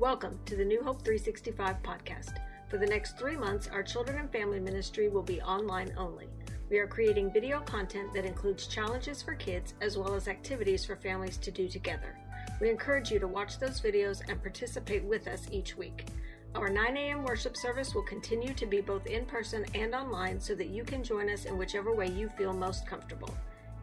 Welcome 0.00 0.38
to 0.46 0.54
the 0.54 0.64
New 0.64 0.80
Hope 0.84 1.02
365 1.02 1.82
podcast. 1.82 2.34
For 2.68 2.78
the 2.78 2.86
next 2.86 3.18
three 3.18 3.36
months, 3.36 3.66
our 3.66 3.82
children 3.82 4.20
and 4.20 4.30
family 4.30 4.60
ministry 4.60 5.08
will 5.08 5.24
be 5.24 5.42
online 5.42 5.92
only. 5.98 6.28
We 6.70 6.78
are 6.78 6.86
creating 6.86 7.32
video 7.32 7.58
content 7.62 8.14
that 8.14 8.24
includes 8.24 8.68
challenges 8.68 9.22
for 9.22 9.34
kids 9.34 9.74
as 9.80 9.98
well 9.98 10.14
as 10.14 10.28
activities 10.28 10.84
for 10.84 10.94
families 10.94 11.36
to 11.38 11.50
do 11.50 11.66
together. 11.66 12.16
We 12.60 12.70
encourage 12.70 13.10
you 13.10 13.18
to 13.18 13.26
watch 13.26 13.58
those 13.58 13.80
videos 13.80 14.22
and 14.28 14.40
participate 14.40 15.02
with 15.02 15.26
us 15.26 15.48
each 15.50 15.76
week. 15.76 16.06
Our 16.54 16.68
9 16.68 16.96
a.m. 16.96 17.24
worship 17.24 17.56
service 17.56 17.92
will 17.92 18.04
continue 18.04 18.54
to 18.54 18.66
be 18.66 18.80
both 18.80 19.04
in 19.06 19.26
person 19.26 19.66
and 19.74 19.96
online 19.96 20.38
so 20.38 20.54
that 20.54 20.68
you 20.68 20.84
can 20.84 21.02
join 21.02 21.28
us 21.28 21.44
in 21.44 21.58
whichever 21.58 21.92
way 21.92 22.06
you 22.06 22.28
feel 22.38 22.52
most 22.52 22.86
comfortable. 22.86 23.34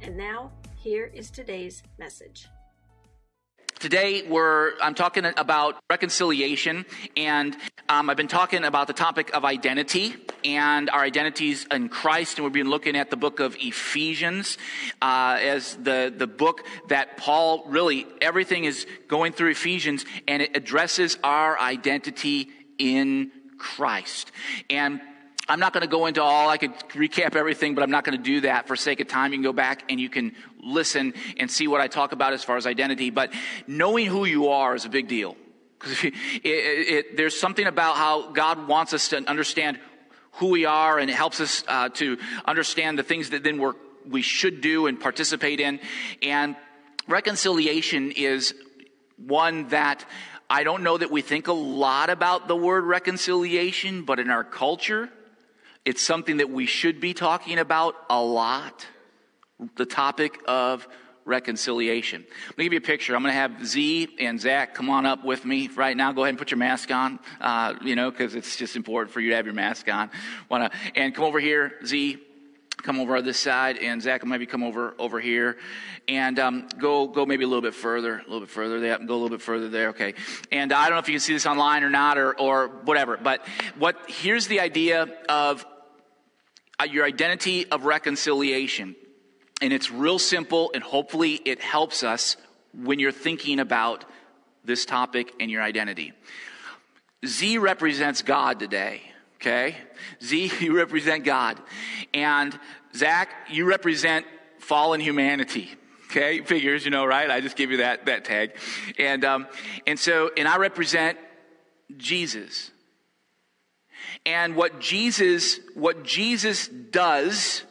And 0.01 0.15
now, 0.15 0.53
here 0.77 1.11
is 1.13 1.29
today's 1.29 1.83
message. 1.97 2.47
Today, 3.79 4.23
we're, 4.27 4.73
I'm 4.79 4.95
talking 4.95 5.25
about 5.25 5.75
reconciliation, 5.89 6.85
and 7.17 7.55
um, 7.89 8.09
I've 8.09 8.17
been 8.17 8.29
talking 8.29 8.63
about 8.63 8.87
the 8.87 8.93
topic 8.93 9.35
of 9.35 9.43
identity 9.43 10.15
and 10.45 10.89
our 10.89 11.01
identities 11.01 11.67
in 11.69 11.89
Christ, 11.89 12.37
and 12.37 12.45
we've 12.45 12.53
been 12.53 12.69
looking 12.69 12.95
at 12.95 13.09
the 13.09 13.17
book 13.17 13.41
of 13.41 13.55
Ephesians 13.59 14.57
uh, 15.01 15.37
as 15.41 15.75
the, 15.75 16.11
the 16.15 16.25
book 16.25 16.63
that 16.87 17.17
Paul 17.17 17.65
really, 17.67 18.07
everything 18.21 18.63
is 18.63 18.87
going 19.09 19.33
through 19.33 19.49
Ephesians, 19.49 20.05
and 20.25 20.41
it 20.41 20.55
addresses 20.55 21.17
our 21.21 21.59
identity 21.59 22.49
in 22.77 23.29
Christ. 23.57 24.31
And 24.69 25.01
I'm 25.47 25.59
not 25.59 25.73
going 25.73 25.81
to 25.81 25.87
go 25.87 26.07
into 26.07 26.23
all, 26.23 26.49
I 26.49 26.57
could 26.57 26.73
recap 26.89 27.35
everything, 27.35 27.75
but 27.75 27.83
I'm 27.83 27.91
not 27.91 28.03
going 28.03 28.17
to 28.17 28.23
do 28.23 28.41
that 28.41 28.67
for 28.67 28.75
sake 28.75 28.99
of 28.99 29.07
time. 29.07 29.31
You 29.31 29.37
can 29.37 29.43
go 29.43 29.53
back 29.53 29.83
and 29.89 29.99
you 29.99 30.09
can 30.09 30.33
listen 30.59 31.13
and 31.37 31.49
see 31.51 31.67
what 31.67 31.81
I 31.81 31.87
talk 31.87 32.13
about 32.13 32.33
as 32.33 32.43
far 32.43 32.57
as 32.57 32.65
identity. 32.65 33.11
But 33.11 33.31
knowing 33.67 34.07
who 34.07 34.25
you 34.25 34.49
are 34.49 34.73
is 34.73 34.85
a 34.85 34.89
big 34.89 35.07
deal. 35.07 35.35
Because 35.79 36.11
there's 37.15 37.39
something 37.39 37.67
about 37.67 37.95
how 37.95 38.31
God 38.31 38.67
wants 38.67 38.93
us 38.93 39.09
to 39.09 39.17
understand 39.29 39.79
who 40.33 40.47
we 40.47 40.65
are 40.65 40.97
and 40.97 41.09
it 41.09 41.13
helps 41.13 41.39
us 41.39 41.63
uh, 41.67 41.89
to 41.89 42.17
understand 42.45 42.97
the 42.97 43.03
things 43.03 43.29
that 43.29 43.43
then 43.43 43.59
we're, 43.59 43.75
we 44.07 44.21
should 44.23 44.61
do 44.61 44.87
and 44.87 44.99
participate 44.99 45.59
in. 45.59 45.79
And 46.23 46.55
reconciliation 47.07 48.11
is 48.11 48.55
one 49.17 49.69
that 49.69 50.05
I 50.49 50.63
don't 50.63 50.83
know 50.83 50.97
that 50.97 51.11
we 51.11 51.21
think 51.21 51.47
a 51.47 51.53
lot 51.53 52.09
about 52.09 52.47
the 52.47 52.55
word 52.55 52.83
reconciliation, 52.83 54.03
but 54.03 54.19
in 54.19 54.29
our 54.29 54.43
culture, 54.43 55.09
it's 55.85 56.01
something 56.01 56.37
that 56.37 56.49
we 56.49 56.65
should 56.65 56.99
be 56.99 57.13
talking 57.13 57.59
about 57.59 57.95
a 58.09 58.21
lot. 58.21 58.85
The 59.75 59.85
topic 59.85 60.39
of 60.47 60.87
reconciliation. 61.25 62.25
Let 62.49 62.57
me 62.57 62.63
give 62.65 62.73
you 62.73 62.79
a 62.79 62.81
picture. 62.81 63.15
I'm 63.15 63.23
going 63.23 63.33
to 63.33 63.39
have 63.39 63.65
Z 63.65 64.15
and 64.19 64.39
Zach 64.39 64.75
come 64.75 64.89
on 64.89 65.05
up 65.05 65.25
with 65.25 65.43
me 65.43 65.69
right 65.69 65.97
now. 65.97 66.11
Go 66.11 66.23
ahead 66.23 66.29
and 66.29 66.37
put 66.37 66.51
your 66.51 66.59
mask 66.59 66.91
on, 66.91 67.19
uh, 67.41 67.73
you 67.81 67.95
know, 67.95 68.11
because 68.11 68.35
it's 68.35 68.55
just 68.55 68.75
important 68.75 69.11
for 69.11 69.19
you 69.19 69.31
to 69.31 69.35
have 69.35 69.45
your 69.45 69.55
mask 69.55 69.89
on. 69.89 70.11
Wanna, 70.49 70.71
and 70.95 71.13
come 71.13 71.25
over 71.25 71.39
here, 71.39 71.73
Z. 71.85 72.19
Come 72.83 72.99
over 72.99 73.17
on 73.17 73.23
this 73.23 73.39
side, 73.39 73.77
and 73.77 73.99
Zach 73.99 74.23
maybe 74.25 74.45
come 74.45 74.61
over 74.61 74.93
over 74.99 75.19
here, 75.19 75.57
and 76.07 76.37
um, 76.37 76.67
go 76.77 77.07
go 77.07 77.25
maybe 77.25 77.43
a 77.43 77.47
little 77.47 77.61
bit 77.61 77.73
further, 77.73 78.19
a 78.19 78.23
little 78.23 78.41
bit 78.41 78.49
further. 78.49 78.79
There, 78.79 78.99
go 78.99 79.13
a 79.13 79.15
little 79.15 79.29
bit 79.29 79.41
further 79.41 79.69
there. 79.69 79.89
Okay. 79.89 80.13
And 80.51 80.71
I 80.71 80.83
don't 80.85 80.95
know 80.95 80.99
if 80.99 81.07
you 81.07 81.13
can 81.13 81.21
see 81.21 81.33
this 81.33 81.47
online 81.47 81.83
or 81.83 81.89
not, 81.89 82.19
or 82.19 82.39
or 82.39 82.67
whatever. 82.67 83.17
But 83.17 83.43
what 83.79 83.97
here's 84.07 84.45
the 84.47 84.59
idea 84.59 85.07
of 85.27 85.65
your 86.89 87.05
identity 87.05 87.65
of 87.71 87.85
reconciliation. 87.85 88.95
And 89.61 89.71
it's 89.71 89.89
real 89.89 90.19
simple, 90.19 90.71
and 90.73 90.83
hopefully 90.83 91.33
it 91.45 91.61
helps 91.61 92.03
us 92.03 92.35
when 92.73 92.99
you're 92.99 93.11
thinking 93.11 93.59
about 93.59 94.03
this 94.65 94.85
topic 94.85 95.33
and 95.39 95.49
your 95.49 95.61
identity. 95.61 96.13
Z 97.25 97.57
represents 97.57 98.21
God 98.21 98.59
today, 98.59 99.01
okay? 99.35 99.77
Z, 100.23 100.51
you 100.59 100.75
represent 100.75 101.23
God. 101.23 101.59
And 102.13 102.57
Zach, 102.93 103.29
you 103.49 103.65
represent 103.65 104.25
fallen 104.59 104.99
humanity. 104.99 105.69
Okay, 106.11 106.41
figures, 106.41 106.85
you 106.85 106.91
know, 106.91 107.05
right? 107.05 107.29
I 107.29 107.41
just 107.41 107.57
give 107.57 107.71
you 107.71 107.77
that 107.77 108.05
that 108.05 108.25
tag, 108.25 108.55
and 108.99 109.25
um, 109.25 109.47
and 109.87 109.99
so, 109.99 110.29
and 110.37 110.47
I 110.47 110.57
represent 110.57 111.17
Jesus. 111.97 112.71
And 114.25 114.55
what 114.55 114.79
Jesus, 114.79 115.59
what 115.73 116.03
Jesus 116.03 116.67
does 116.67 117.63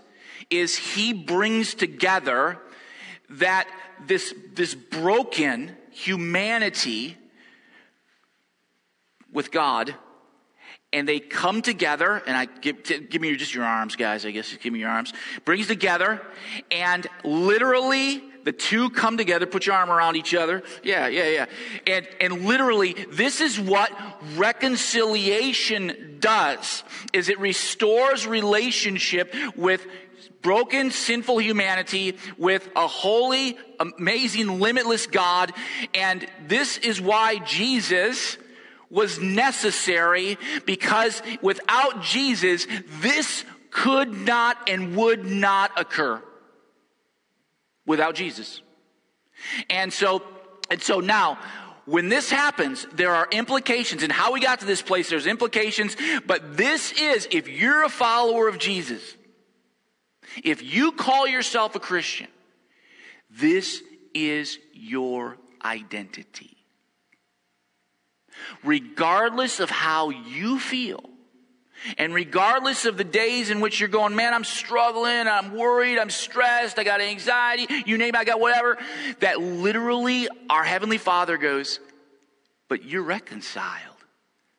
is 0.50 0.76
he 0.76 1.12
brings 1.12 1.74
together 1.74 2.58
that 3.30 3.68
this, 4.06 4.34
this 4.54 4.74
broken 4.74 5.76
humanity 5.90 7.16
with 9.32 9.50
God 9.50 9.94
and 10.92 11.08
they 11.08 11.18
come 11.18 11.60
together 11.60 12.22
and 12.24 12.36
i 12.36 12.44
give, 12.44 12.84
give 12.84 13.20
me 13.20 13.34
just 13.34 13.52
your 13.52 13.64
arms 13.64 13.96
guys 13.96 14.24
i 14.24 14.30
guess 14.30 14.56
give 14.62 14.72
me 14.72 14.78
your 14.78 14.88
arms. 14.88 15.12
Brings 15.44 15.66
together 15.66 16.22
and 16.70 17.06
literally 17.24 18.22
the 18.44 18.52
two 18.52 18.90
come 18.90 19.16
together, 19.16 19.46
put 19.46 19.66
your 19.66 19.74
arm 19.74 19.90
around 19.90 20.16
each 20.16 20.34
other. 20.34 20.62
Yeah, 20.82 21.08
yeah, 21.08 21.28
yeah. 21.28 21.46
And, 21.86 22.08
and 22.20 22.44
literally, 22.44 22.94
this 23.10 23.40
is 23.40 23.58
what 23.58 23.90
reconciliation 24.36 26.18
does, 26.20 26.84
is 27.12 27.28
it 27.28 27.38
restores 27.40 28.26
relationship 28.26 29.34
with 29.56 29.86
broken, 30.42 30.90
sinful 30.90 31.38
humanity 31.38 32.16
with 32.36 32.68
a 32.76 32.86
holy, 32.86 33.56
amazing, 33.80 34.60
limitless 34.60 35.06
God. 35.06 35.52
And 35.94 36.26
this 36.46 36.76
is 36.78 37.00
why 37.00 37.38
Jesus 37.38 38.36
was 38.90 39.18
necessary 39.18 40.38
because 40.66 41.22
without 41.40 42.02
Jesus, 42.02 42.66
this 43.00 43.44
could 43.70 44.12
not 44.12 44.68
and 44.68 44.94
would 44.94 45.24
not 45.24 45.72
occur 45.80 46.22
without 47.86 48.14
Jesus. 48.14 48.62
And 49.70 49.92
so, 49.92 50.22
and 50.70 50.82
so 50.82 51.00
now, 51.00 51.38
when 51.86 52.08
this 52.08 52.30
happens, 52.30 52.86
there 52.92 53.14
are 53.14 53.28
implications 53.30 54.02
and 54.02 54.10
how 54.10 54.32
we 54.32 54.40
got 54.40 54.60
to 54.60 54.66
this 54.66 54.82
place. 54.82 55.10
There's 55.10 55.26
implications, 55.26 55.96
but 56.26 56.56
this 56.56 56.92
is 56.92 57.28
if 57.30 57.48
you're 57.48 57.84
a 57.84 57.88
follower 57.88 58.48
of 58.48 58.58
Jesus, 58.58 59.02
if 60.42 60.62
you 60.62 60.92
call 60.92 61.26
yourself 61.26 61.74
a 61.74 61.80
Christian, 61.80 62.28
this 63.30 63.82
is 64.14 64.58
your 64.72 65.36
identity. 65.64 66.56
Regardless 68.64 69.60
of 69.60 69.70
how 69.70 70.10
you 70.10 70.58
feel, 70.58 71.10
and 71.98 72.14
regardless 72.14 72.84
of 72.84 72.96
the 72.96 73.04
days 73.04 73.50
in 73.50 73.60
which 73.60 73.80
you're 73.80 73.88
going, 73.88 74.14
man, 74.14 74.34
I'm 74.34 74.44
struggling, 74.44 75.28
I'm 75.28 75.54
worried, 75.56 75.98
I'm 75.98 76.10
stressed, 76.10 76.78
I 76.78 76.84
got 76.84 77.00
anxiety, 77.00 77.66
you 77.86 77.98
name 77.98 78.14
it, 78.14 78.18
I 78.18 78.24
got 78.24 78.40
whatever, 78.40 78.78
that 79.20 79.40
literally 79.40 80.28
our 80.48 80.64
Heavenly 80.64 80.98
Father 80.98 81.36
goes, 81.36 81.80
but 82.68 82.84
you're 82.84 83.02
reconciled 83.02 83.94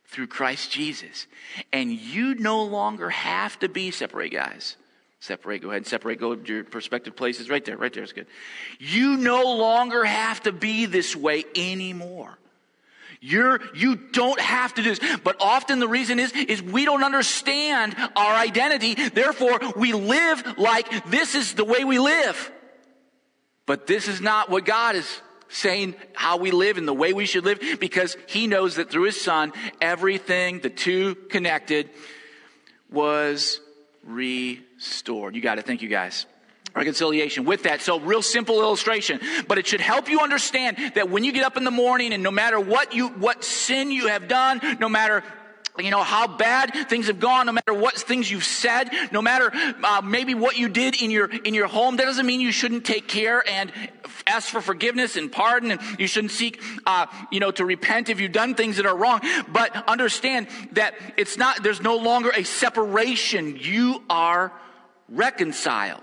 through 0.08 0.28
Christ 0.28 0.72
Jesus. 0.72 1.28
And 1.74 1.92
you 1.92 2.36
no 2.36 2.64
longer 2.64 3.10
have 3.10 3.60
to 3.60 3.70
be, 3.70 3.92
separate 3.92 4.32
guys. 4.32 4.78
Separate, 5.20 5.62
go 5.62 5.70
ahead 5.70 5.78
and 5.78 5.88
separate, 5.88 6.20
go 6.20 6.36
to 6.36 6.54
your 6.54 6.64
perspective 6.64 7.16
places. 7.16 7.50
Right 7.50 7.66
there, 7.66 7.78
right 7.78 7.92
there 7.92 8.04
is 8.04 8.14
good. 8.14 8.28
You 8.80 9.18
no 9.18 9.56
longer 9.56 10.06
have 10.06 10.44
to 10.44 10.52
be 10.52 10.86
this 10.86 11.16
way 11.16 11.46
anymore. 11.56 12.38
You're, 13.26 13.60
you 13.74 13.96
don't 13.96 14.40
have 14.40 14.76
to 14.76 14.84
do 14.84 14.94
this. 14.94 15.18
But 15.24 15.38
often 15.40 15.80
the 15.80 15.88
reason 15.88 16.20
is, 16.20 16.32
is 16.32 16.62
we 16.62 16.86
don't 16.86 17.04
understand 17.04 17.96
our 18.16 18.36
identity. 18.36 18.94
Therefore, 18.94 19.60
we 19.76 19.94
live 19.94 20.44
like 20.60 21.10
this 21.10 21.34
is 21.34 21.56
the 21.56 21.66
way 21.66 21.84
we 21.84 21.98
live. 21.98 22.52
But 23.66 23.88
this 23.88 24.08
is 24.08 24.22
not 24.22 24.52
what 24.52 24.64
God 24.64 24.96
is 24.96 25.22
saying 25.50 25.96
how 26.14 26.38
we 26.38 26.52
live 26.52 26.78
and 26.78 26.88
the 26.88 26.94
way 26.94 27.14
we 27.14 27.26
should 27.26 27.46
live 27.46 27.60
because 27.80 28.16
he 28.28 28.46
knows 28.46 28.76
that 28.76 28.92
through 28.92 29.06
his 29.06 29.20
son, 29.20 29.54
everything, 29.82 30.60
the 30.60 30.70
two 30.70 31.16
connected, 31.16 31.90
was 32.92 33.60
restored. 34.04 35.36
You 35.36 35.42
got 35.42 35.58
it. 35.58 35.66
Thank 35.66 35.82
you 35.82 35.90
guys 35.90 36.28
reconciliation 36.76 37.46
with 37.46 37.64
that. 37.64 37.82
So 37.82 38.00
real 38.00 38.22
simple 38.22 38.62
illustration, 38.62 39.20
but 39.48 39.58
it 39.58 39.68
should 39.68 39.82
help 39.82 40.10
you 40.10 40.20
understand 40.20 40.78
that 40.96 41.10
when 41.10 41.24
you 41.24 41.32
get 41.32 41.44
up 41.44 41.58
in 41.58 41.64
the 41.64 41.72
morning 41.72 42.14
and 42.14 42.22
no 42.22 42.32
matter 42.32 42.60
what 42.60 42.94
you, 42.94 43.10
what 43.10 43.44
sin 43.44 43.92
you 43.92 44.08
have 44.08 44.28
done, 44.28 44.62
no 44.80 44.90
matter 44.90 45.24
you 45.78 45.92
know 45.92 46.04
how 46.04 46.26
bad 46.26 46.88
things 46.88 47.08
have 47.08 47.20
gone 47.20 47.48
no 47.48 47.52
matter 47.52 47.74
what 47.74 47.96
things 47.96 48.32
you've 48.32 48.46
said 48.46 48.90
no 49.12 49.22
matter 49.22 49.52
uh, 49.84 50.02
maybe 50.02 50.34
what 50.34 50.58
you 50.58 50.70
did 50.70 51.02
in 51.02 51.12
your 51.12 51.26
in 51.26 51.54
your 51.54 51.68
home 51.68 51.98
that 51.98 52.06
doesn't 52.06 52.26
mean 52.26 52.40
you 52.40 52.54
shouldn't 52.54 52.86
take 52.86 53.10
care 53.10 53.44
and 53.46 53.74
ask 54.28 54.50
for 54.50 54.62
forgiveness 54.62 55.16
and 55.16 55.32
pardon 55.32 55.72
and 55.72 55.82
you 56.00 56.08
shouldn't 56.08 56.32
seek 56.32 56.62
uh, 56.86 57.06
you 57.32 57.40
know 57.40 57.52
to 57.52 57.66
repent 57.66 58.10
if 58.10 58.20
you've 58.20 58.32
done 58.32 58.56
things 58.56 58.78
that 58.78 58.86
are 58.86 58.96
wrong. 58.96 59.22
But 59.48 59.88
understand 59.88 60.48
that 60.74 60.96
it's 61.18 61.38
not 61.38 61.64
there's 61.64 61.82
no 61.82 61.98
longer 61.98 62.32
a 62.36 62.44
separation. 62.44 63.58
You 63.60 64.04
are 64.10 64.52
reconciled 65.10 66.02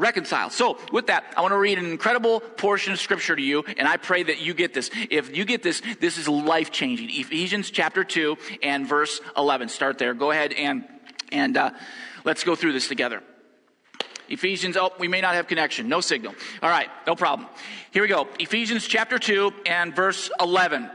reconcile. 0.00 0.50
So, 0.50 0.78
with 0.92 1.06
that, 1.06 1.24
I 1.36 1.42
want 1.42 1.52
to 1.52 1.58
read 1.58 1.78
an 1.78 1.86
incredible 1.86 2.40
portion 2.40 2.92
of 2.92 2.98
scripture 2.98 3.36
to 3.36 3.42
you, 3.42 3.62
and 3.76 3.86
I 3.86 3.98
pray 3.98 4.22
that 4.22 4.40
you 4.40 4.54
get 4.54 4.74
this. 4.74 4.90
If 5.10 5.36
you 5.36 5.44
get 5.44 5.62
this, 5.62 5.82
this 6.00 6.18
is 6.18 6.28
life 6.28 6.72
changing. 6.72 7.10
Ephesians 7.10 7.70
chapter 7.70 8.02
2 8.02 8.36
and 8.62 8.86
verse 8.86 9.20
11. 9.36 9.68
Start 9.68 9.98
there. 9.98 10.14
Go 10.14 10.30
ahead 10.30 10.52
and, 10.54 10.84
and 11.30 11.56
uh, 11.56 11.70
let's 12.24 12.42
go 12.42 12.56
through 12.56 12.72
this 12.72 12.88
together. 12.88 13.22
Ephesians, 14.28 14.76
oh, 14.76 14.92
we 14.98 15.08
may 15.08 15.20
not 15.20 15.34
have 15.34 15.48
connection. 15.48 15.88
No 15.88 16.00
signal. 16.00 16.34
All 16.62 16.70
right, 16.70 16.88
no 17.06 17.14
problem. 17.14 17.48
Here 17.90 18.02
we 18.02 18.08
go. 18.08 18.28
Ephesians 18.38 18.86
chapter 18.86 19.18
2 19.18 19.52
and 19.66 19.94
verse 19.94 20.30
11. 20.40 20.88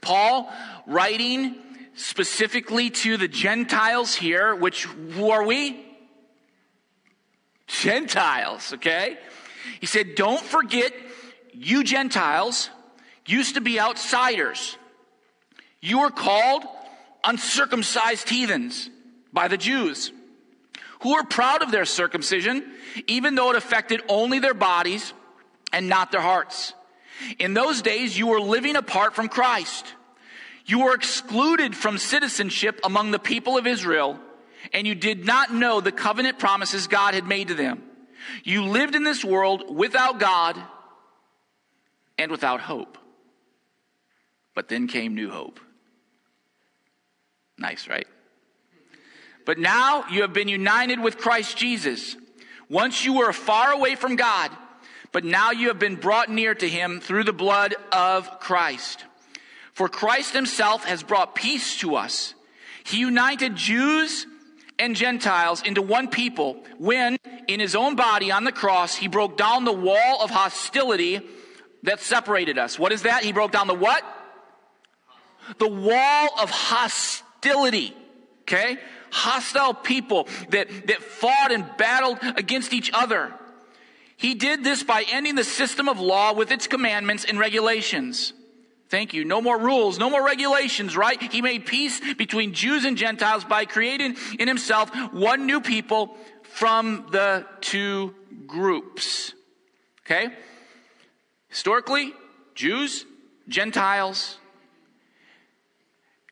Paul 0.00 0.52
writing 0.86 1.54
specifically 1.94 2.90
to 2.90 3.16
the 3.16 3.28
Gentiles 3.28 4.14
here, 4.14 4.54
which 4.54 4.84
who 4.84 5.30
are 5.30 5.44
we? 5.44 5.93
Gentiles, 7.82 8.72
okay? 8.74 9.18
He 9.80 9.86
said, 9.86 10.14
Don't 10.14 10.40
forget, 10.40 10.92
you 11.52 11.84
Gentiles 11.84 12.70
used 13.26 13.54
to 13.54 13.60
be 13.60 13.80
outsiders. 13.80 14.76
You 15.80 16.00
were 16.00 16.10
called 16.10 16.64
uncircumcised 17.22 18.28
heathens 18.28 18.90
by 19.32 19.48
the 19.48 19.56
Jews, 19.56 20.12
who 21.00 21.14
were 21.14 21.24
proud 21.24 21.62
of 21.62 21.70
their 21.70 21.84
circumcision, 21.84 22.64
even 23.06 23.34
though 23.34 23.50
it 23.50 23.56
affected 23.56 24.02
only 24.08 24.38
their 24.38 24.54
bodies 24.54 25.12
and 25.72 25.88
not 25.88 26.12
their 26.12 26.20
hearts. 26.20 26.74
In 27.38 27.54
those 27.54 27.82
days, 27.82 28.18
you 28.18 28.26
were 28.26 28.40
living 28.40 28.76
apart 28.76 29.14
from 29.14 29.28
Christ. 29.28 29.86
You 30.66 30.84
were 30.84 30.94
excluded 30.94 31.76
from 31.76 31.98
citizenship 31.98 32.80
among 32.84 33.10
the 33.10 33.18
people 33.18 33.58
of 33.58 33.66
Israel 33.66 34.18
and 34.72 34.86
you 34.86 34.94
did 34.94 35.24
not 35.24 35.52
know 35.52 35.80
the 35.80 35.92
covenant 35.92 36.38
promises 36.38 36.86
God 36.86 37.14
had 37.14 37.26
made 37.26 37.48
to 37.48 37.54
them. 37.54 37.82
You 38.42 38.64
lived 38.64 38.94
in 38.94 39.04
this 39.04 39.24
world 39.24 39.74
without 39.74 40.18
God 40.18 40.58
and 42.18 42.30
without 42.30 42.60
hope. 42.60 42.98
But 44.54 44.68
then 44.68 44.86
came 44.86 45.14
new 45.14 45.30
hope. 45.30 45.60
Nice, 47.58 47.88
right? 47.88 48.06
But 49.44 49.58
now 49.58 50.04
you 50.10 50.22
have 50.22 50.32
been 50.32 50.48
united 50.48 51.00
with 51.00 51.18
Christ 51.18 51.56
Jesus. 51.56 52.16
Once 52.68 53.04
you 53.04 53.14
were 53.14 53.32
far 53.32 53.72
away 53.72 53.94
from 53.94 54.16
God, 54.16 54.50
but 55.12 55.24
now 55.24 55.50
you 55.50 55.68
have 55.68 55.78
been 55.78 55.96
brought 55.96 56.30
near 56.30 56.54
to 56.54 56.68
him 56.68 57.00
through 57.00 57.24
the 57.24 57.32
blood 57.32 57.74
of 57.92 58.40
Christ. 58.40 59.04
For 59.72 59.88
Christ 59.88 60.32
himself 60.34 60.84
has 60.84 61.02
brought 61.02 61.34
peace 61.34 61.78
to 61.78 61.96
us. 61.96 62.34
He 62.84 62.98
united 62.98 63.56
Jews 63.56 64.26
and 64.78 64.96
Gentiles 64.96 65.62
into 65.62 65.82
one 65.82 66.08
people 66.08 66.62
when, 66.78 67.18
in 67.46 67.60
his 67.60 67.74
own 67.74 67.96
body 67.96 68.30
on 68.32 68.44
the 68.44 68.52
cross, 68.52 68.96
he 68.96 69.08
broke 69.08 69.36
down 69.36 69.64
the 69.64 69.72
wall 69.72 70.22
of 70.22 70.30
hostility 70.30 71.20
that 71.84 72.00
separated 72.00 72.58
us. 72.58 72.78
What 72.78 72.92
is 72.92 73.02
that? 73.02 73.24
He 73.24 73.32
broke 73.32 73.52
down 73.52 73.66
the 73.66 73.74
what? 73.74 74.02
The 75.58 75.68
wall 75.68 76.28
of 76.40 76.50
hostility. 76.50 77.94
Okay? 78.42 78.78
Hostile 79.10 79.74
people 79.74 80.28
that, 80.50 80.68
that 80.88 81.02
fought 81.02 81.52
and 81.52 81.64
battled 81.76 82.18
against 82.22 82.72
each 82.72 82.90
other. 82.92 83.32
He 84.16 84.34
did 84.34 84.64
this 84.64 84.82
by 84.82 85.04
ending 85.10 85.34
the 85.34 85.44
system 85.44 85.88
of 85.88 86.00
law 86.00 86.32
with 86.32 86.50
its 86.50 86.66
commandments 86.66 87.24
and 87.24 87.38
regulations. 87.38 88.32
Thank 88.94 89.12
you. 89.12 89.24
No 89.24 89.42
more 89.42 89.58
rules, 89.58 89.98
no 89.98 90.08
more 90.08 90.24
regulations, 90.24 90.96
right? 90.96 91.20
He 91.20 91.42
made 91.42 91.66
peace 91.66 92.00
between 92.14 92.52
Jews 92.52 92.84
and 92.84 92.96
Gentiles 92.96 93.42
by 93.42 93.64
creating 93.64 94.14
in 94.38 94.46
himself 94.46 94.88
one 95.12 95.46
new 95.46 95.60
people 95.60 96.16
from 96.44 97.08
the 97.10 97.44
two 97.60 98.14
groups. 98.46 99.34
Okay? 100.06 100.28
Historically, 101.48 102.14
Jews, 102.54 103.04
Gentiles, 103.48 104.38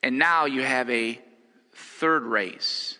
and 0.00 0.16
now 0.16 0.44
you 0.44 0.62
have 0.62 0.88
a 0.88 1.20
third 1.74 2.22
race 2.22 2.96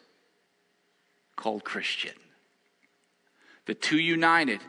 called 1.37 1.63
Christian. 1.63 2.15
The 3.67 3.75
two 3.75 4.01
united, 4.01 4.61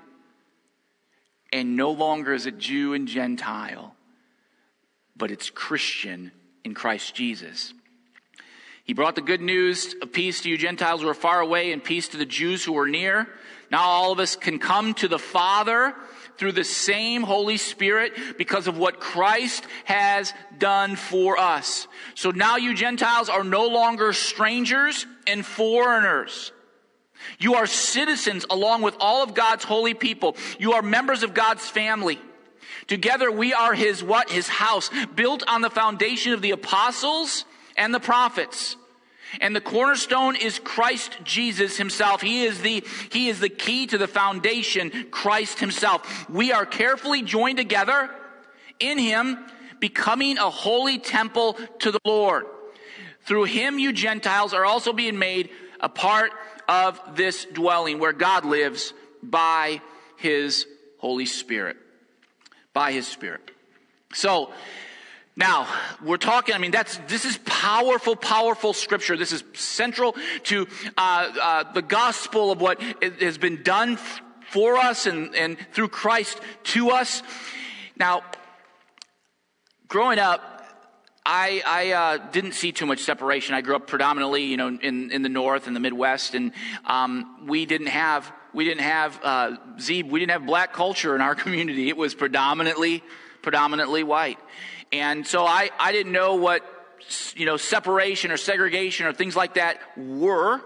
and 1.51 1.75
no 1.75 1.89
longer 1.89 2.31
is 2.31 2.45
it 2.45 2.59
Jew 2.59 2.93
and 2.93 3.07
Gentile 3.07 3.92
but 5.15 5.31
it's 5.31 5.49
Christian 5.49 6.31
in 6.63 6.73
Christ 6.73 7.15
Jesus. 7.15 7.73
He 8.83 8.93
brought 8.93 9.15
the 9.15 9.21
good 9.21 9.41
news 9.41 9.95
of 10.01 10.11
peace 10.11 10.41
to 10.41 10.49
you 10.49 10.57
Gentiles 10.57 11.01
who 11.01 11.07
are 11.07 11.13
far 11.13 11.39
away 11.39 11.71
and 11.71 11.83
peace 11.83 12.09
to 12.09 12.17
the 12.17 12.25
Jews 12.25 12.63
who 12.63 12.77
are 12.77 12.87
near. 12.87 13.27
Now 13.71 13.83
all 13.83 14.11
of 14.11 14.19
us 14.19 14.35
can 14.35 14.59
come 14.59 14.93
to 14.95 15.07
the 15.07 15.19
Father 15.19 15.95
through 16.37 16.51
the 16.51 16.63
same 16.63 17.23
Holy 17.23 17.57
Spirit 17.57 18.13
because 18.37 18.67
of 18.67 18.77
what 18.77 18.99
Christ 18.99 19.65
has 19.85 20.33
done 20.57 20.95
for 20.95 21.37
us. 21.37 21.87
So 22.15 22.31
now 22.31 22.57
you 22.57 22.73
Gentiles 22.73 23.29
are 23.29 23.43
no 23.43 23.67
longer 23.67 24.11
strangers 24.11 25.05
and 25.27 25.45
foreigners. 25.45 26.51
You 27.39 27.55
are 27.55 27.67
citizens 27.67 28.45
along 28.49 28.81
with 28.81 28.95
all 28.99 29.23
of 29.23 29.33
God's 29.33 29.63
holy 29.63 29.93
people. 29.93 30.35
You 30.59 30.73
are 30.73 30.81
members 30.81 31.23
of 31.23 31.33
God's 31.33 31.67
family. 31.67 32.19
Together 32.87 33.31
we 33.31 33.53
are 33.53 33.73
his 33.73 34.03
what? 34.03 34.29
His 34.29 34.47
house, 34.47 34.89
built 35.15 35.43
on 35.47 35.61
the 35.61 35.69
foundation 35.69 36.33
of 36.33 36.41
the 36.41 36.51
apostles 36.51 37.45
and 37.77 37.93
the 37.93 37.99
prophets. 37.99 38.75
And 39.41 39.55
the 39.55 39.61
cornerstone 39.61 40.35
is 40.35 40.59
Christ 40.59 41.17
Jesus 41.23 41.77
himself. 41.77 42.21
He 42.21 42.43
is 42.43 42.61
the, 42.61 42.83
he 43.11 43.29
is 43.29 43.39
the 43.39 43.49
key 43.49 43.87
to 43.87 43.97
the 43.97 44.07
foundation, 44.07 45.07
Christ 45.09 45.59
himself. 45.59 46.29
We 46.29 46.51
are 46.51 46.65
carefully 46.65 47.23
joined 47.23 47.57
together 47.57 48.09
in 48.79 48.97
him, 48.97 49.39
becoming 49.79 50.37
a 50.37 50.49
holy 50.49 50.99
temple 50.99 51.57
to 51.79 51.91
the 51.91 51.99
Lord. 52.05 52.45
Through 53.21 53.45
him, 53.45 53.79
you 53.79 53.93
Gentiles 53.93 54.53
are 54.53 54.65
also 54.65 54.93
being 54.93 55.17
made 55.17 55.49
a 55.79 55.89
part 55.89 56.31
of 56.67 56.99
this 57.15 57.45
dwelling 57.45 57.99
where 57.99 58.13
God 58.13 58.45
lives 58.45 58.93
by 59.21 59.81
his 60.17 60.67
Holy 60.99 61.25
Spirit 61.25 61.77
by 62.73 62.91
his 62.91 63.07
spirit. 63.07 63.51
So, 64.13 64.51
now, 65.35 65.67
we're 66.03 66.17
talking, 66.17 66.53
I 66.53 66.59
mean, 66.59 66.69
that's, 66.69 66.97
this 67.07 67.25
is 67.25 67.39
powerful, 67.45 68.15
powerful 68.15 68.73
scripture. 68.73 69.17
This 69.17 69.31
is 69.31 69.43
central 69.53 70.15
to 70.43 70.67
uh, 70.95 71.31
uh, 71.41 71.73
the 71.73 71.81
gospel 71.81 72.51
of 72.51 72.61
what 72.61 72.79
has 73.19 73.39
been 73.39 73.63
done 73.63 73.97
for 74.51 74.77
us 74.77 75.07
and, 75.07 75.35
and 75.35 75.57
through 75.71 75.87
Christ 75.87 76.39
to 76.65 76.91
us. 76.91 77.23
Now, 77.97 78.21
growing 79.87 80.19
up, 80.19 80.53
I, 81.25 81.63
I 81.65 81.91
uh, 81.91 82.17
didn't 82.31 82.51
see 82.51 82.71
too 82.71 82.85
much 82.85 82.99
separation. 82.99 83.55
I 83.55 83.61
grew 83.61 83.75
up 83.75 83.87
predominantly, 83.87 84.43
you 84.43 84.57
know, 84.57 84.67
in, 84.67 85.11
in 85.11 85.21
the 85.23 85.29
North 85.29 85.65
and 85.65 85.75
the 85.75 85.79
Midwest, 85.79 86.35
and 86.35 86.51
um, 86.85 87.47
we 87.47 87.65
didn't 87.65 87.87
have 87.87 88.31
we 88.53 88.65
didn't 88.65 88.83
have 88.83 89.19
uh, 89.23 89.57
we 89.87 90.19
didn't 90.19 90.31
have 90.31 90.45
black 90.45 90.73
culture 90.73 91.15
in 91.15 91.21
our 91.21 91.35
community. 91.43 91.89
It 91.89 91.97
was 91.97 92.13
predominantly 92.13 93.03
predominantly 93.41 94.03
white, 94.03 94.39
and 94.91 95.25
so 95.25 95.45
I 95.45 95.69
I 95.79 95.91
didn't 95.91 96.11
know 96.11 96.35
what 96.35 96.63
you 97.35 97.45
know 97.45 97.57
separation 97.57 98.31
or 98.31 98.37
segregation 98.37 99.05
or 99.05 99.13
things 99.13 99.35
like 99.35 99.55
that 99.55 99.79
were 99.97 100.61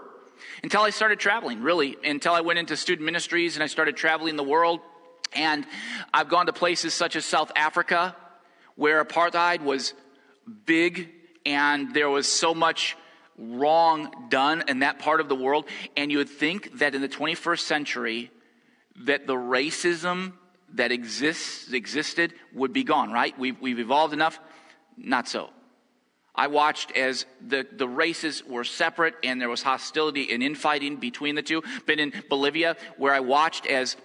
until 0.62 0.82
I 0.82 0.90
started 0.90 1.18
traveling. 1.18 1.62
Really, 1.62 1.96
until 2.04 2.34
I 2.34 2.42
went 2.42 2.58
into 2.58 2.76
student 2.76 3.04
ministries 3.04 3.56
and 3.56 3.62
I 3.62 3.66
started 3.66 3.96
traveling 3.96 4.36
the 4.36 4.44
world, 4.44 4.80
and 5.32 5.66
I've 6.12 6.28
gone 6.28 6.46
to 6.46 6.52
places 6.52 6.94
such 6.94 7.16
as 7.16 7.24
South 7.24 7.52
Africa, 7.56 8.14
where 8.76 9.04
apartheid 9.04 9.62
was 9.62 9.94
big 10.64 11.10
and 11.44 11.94
there 11.94 12.10
was 12.10 12.26
so 12.30 12.54
much 12.54 12.96
wrong 13.38 14.26
done 14.28 14.64
in 14.68 14.80
that 14.80 14.98
part 14.98 15.20
of 15.20 15.28
the 15.28 15.34
world. 15.34 15.66
And 15.96 16.10
you 16.10 16.18
would 16.18 16.28
think 16.28 16.78
that 16.78 16.94
in 16.94 17.00
the 17.00 17.08
21st 17.08 17.60
century, 17.60 18.30
that 19.04 19.26
the 19.26 19.34
racism 19.34 20.32
that 20.74 20.92
exists, 20.92 21.72
existed 21.72 22.34
would 22.52 22.72
be 22.72 22.84
gone, 22.84 23.12
right? 23.12 23.38
We've, 23.38 23.58
we've 23.60 23.78
evolved 23.78 24.12
enough. 24.12 24.38
Not 24.96 25.28
so. 25.28 25.50
I 26.34 26.46
watched 26.46 26.92
as 26.96 27.26
the, 27.44 27.66
the 27.70 27.88
races 27.88 28.44
were 28.44 28.64
separate 28.64 29.14
and 29.24 29.40
there 29.40 29.48
was 29.48 29.62
hostility 29.62 30.32
and 30.32 30.42
infighting 30.42 30.96
between 30.96 31.34
the 31.34 31.42
two. 31.42 31.62
Been 31.86 31.98
in 31.98 32.12
Bolivia 32.28 32.76
where 32.96 33.12
I 33.12 33.20
watched 33.20 33.66
as 33.66 33.96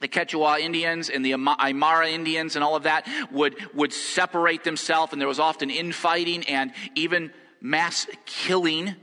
the 0.00 0.08
Quechua 0.08 0.58
Indians 0.58 1.10
and 1.10 1.24
the 1.24 1.32
Aymara 1.32 2.10
Indians 2.10 2.56
and 2.56 2.64
all 2.64 2.74
of 2.74 2.82
that 2.84 3.06
would, 3.30 3.56
would 3.72 3.92
separate 3.92 4.64
themselves 4.64 5.12
and 5.12 5.20
there 5.20 5.28
was 5.28 5.38
often 5.38 5.70
infighting 5.70 6.44
and 6.44 6.72
even 6.96 7.30
mass 7.60 8.06
killing 8.24 8.94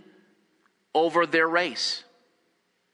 over 0.94 1.26
their 1.26 1.48
race, 1.48 2.04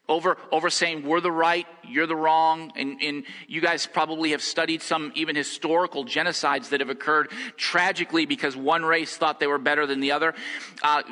over, 0.08 0.38
over 0.51 0.70
saying 0.70 1.06
we're 1.06 1.22
the 1.22 1.32
right, 1.32 1.68
you're 1.88 2.08
the 2.08 2.16
wrong. 2.16 2.72
And, 2.75 3.01
and 3.01 3.24
you 3.48 3.62
guys 3.62 3.86
probably 3.86 4.32
have 4.32 4.42
studied 4.42 4.82
some 4.82 5.12
even 5.16 5.36
historical 5.36 6.04
genocides 6.04 6.70
that 6.70 6.80
have 6.80 6.89
occurred 6.89 7.32
tragically 7.58 8.25
because 8.25 8.58
one 8.58 8.84
race 8.84 9.16
thought 9.16 9.39
they 9.39 9.48
were 9.48 9.60
better 9.60 9.86
than 9.86 10.00
the 10.00 10.12
other. 10.13 10.34
Uh, 10.82 11.04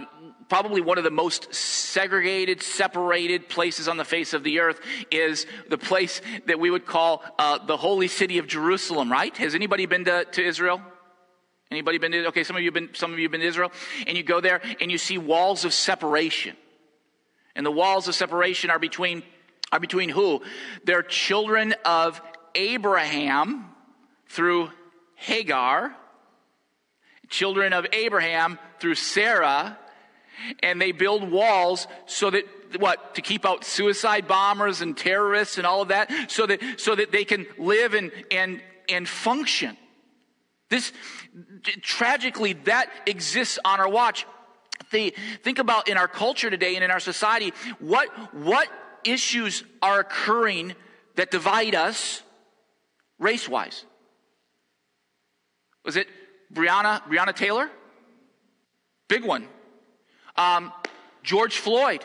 probably 0.49 0.81
one 0.81 0.97
of 0.97 1.03
the 1.03 1.11
most 1.11 1.53
segregated, 1.53 2.61
separated 2.61 3.49
places 3.49 3.87
on 3.87 3.97
the 3.97 4.05
face 4.05 4.33
of 4.33 4.43
the 4.43 4.59
earth 4.59 4.79
is 5.11 5.45
the 5.69 5.77
place 5.77 6.21
that 6.47 6.59
we 6.59 6.71
would 6.71 6.85
call 6.85 7.23
uh, 7.37 7.63
the 7.65 7.77
holy 7.77 8.07
city 8.07 8.37
of 8.37 8.47
Jerusalem, 8.47 9.11
right? 9.11 9.35
Has 9.37 9.55
anybody 9.55 9.85
been 9.85 10.05
to, 10.05 10.25
to 10.25 10.43
Israel? 10.43 10.81
Anybody 11.69 11.97
been 11.97 12.11
to, 12.13 12.27
okay, 12.27 12.43
some 12.43 12.55
of 12.55 12.61
you 12.61 12.71
been, 12.71 12.89
some 12.93 13.11
of 13.11 13.19
you 13.19 13.27
been 13.27 13.41
to 13.41 13.47
Israel, 13.47 13.71
and 14.05 14.17
you 14.17 14.23
go 14.23 14.39
there 14.39 14.61
and 14.79 14.91
you 14.91 14.97
see 14.97 15.17
walls 15.17 15.65
of 15.65 15.73
separation. 15.73 16.55
And 17.55 17.65
the 17.65 17.71
walls 17.71 18.07
of 18.07 18.15
separation 18.15 18.69
are 18.69 18.79
between, 18.79 19.23
are 19.71 19.79
between 19.79 20.09
who? 20.09 20.41
They're 20.85 21.03
children 21.03 21.75
of 21.83 22.21
Abraham 22.55 23.65
through 24.29 24.69
Hagar, 25.15 25.95
children 27.29 27.73
of 27.73 27.85
Abraham 27.91 28.59
through 28.79 28.95
Sarah, 28.95 29.77
and 30.61 30.79
they 30.79 30.91
build 30.91 31.29
walls 31.29 31.87
so 32.05 32.29
that 32.29 32.45
what 32.79 33.15
to 33.15 33.21
keep 33.21 33.45
out 33.45 33.63
suicide 33.63 34.27
bombers 34.27 34.81
and 34.81 34.95
terrorists 34.95 35.57
and 35.57 35.65
all 35.65 35.81
of 35.81 35.87
that 35.87 36.11
so 36.29 36.45
that 36.45 36.59
so 36.77 36.93
that 36.93 37.11
they 37.11 37.23
can 37.23 37.47
live 37.57 37.93
and 37.93 38.11
and 38.29 38.61
and 38.89 39.07
function 39.07 39.77
this 40.69 40.91
tragically 41.81 42.53
that 42.53 42.89
exists 43.05 43.59
on 43.63 43.79
our 43.79 43.89
watch. 43.89 44.25
The, 44.91 45.13
think 45.43 45.59
about 45.59 45.87
in 45.89 45.97
our 45.97 46.07
culture 46.07 46.49
today 46.49 46.75
and 46.75 46.83
in 46.83 46.91
our 46.91 46.99
society 46.99 47.51
what 47.79 48.09
what 48.33 48.69
issues 49.03 49.63
are 49.81 49.99
occurring 49.99 50.75
that 51.15 51.31
divide 51.31 51.73
us 51.73 52.21
race 53.17 53.49
wise 53.49 53.83
was 55.83 55.95
it 55.95 56.07
breonna 56.53 57.01
breonna 57.03 57.35
taylor? 57.35 57.69
Big 59.07 59.23
one. 59.23 59.47
Um, 60.35 60.71
George 61.23 61.57
Floyd. 61.57 62.03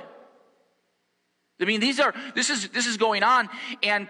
I 1.61 1.65
mean, 1.65 1.81
these 1.81 2.01
are, 2.01 2.15
this 2.35 2.51
is, 2.51 2.69
this 2.69 2.87
is 2.87 2.97
going 2.97 3.23
on 3.23 3.49
and, 3.83 4.09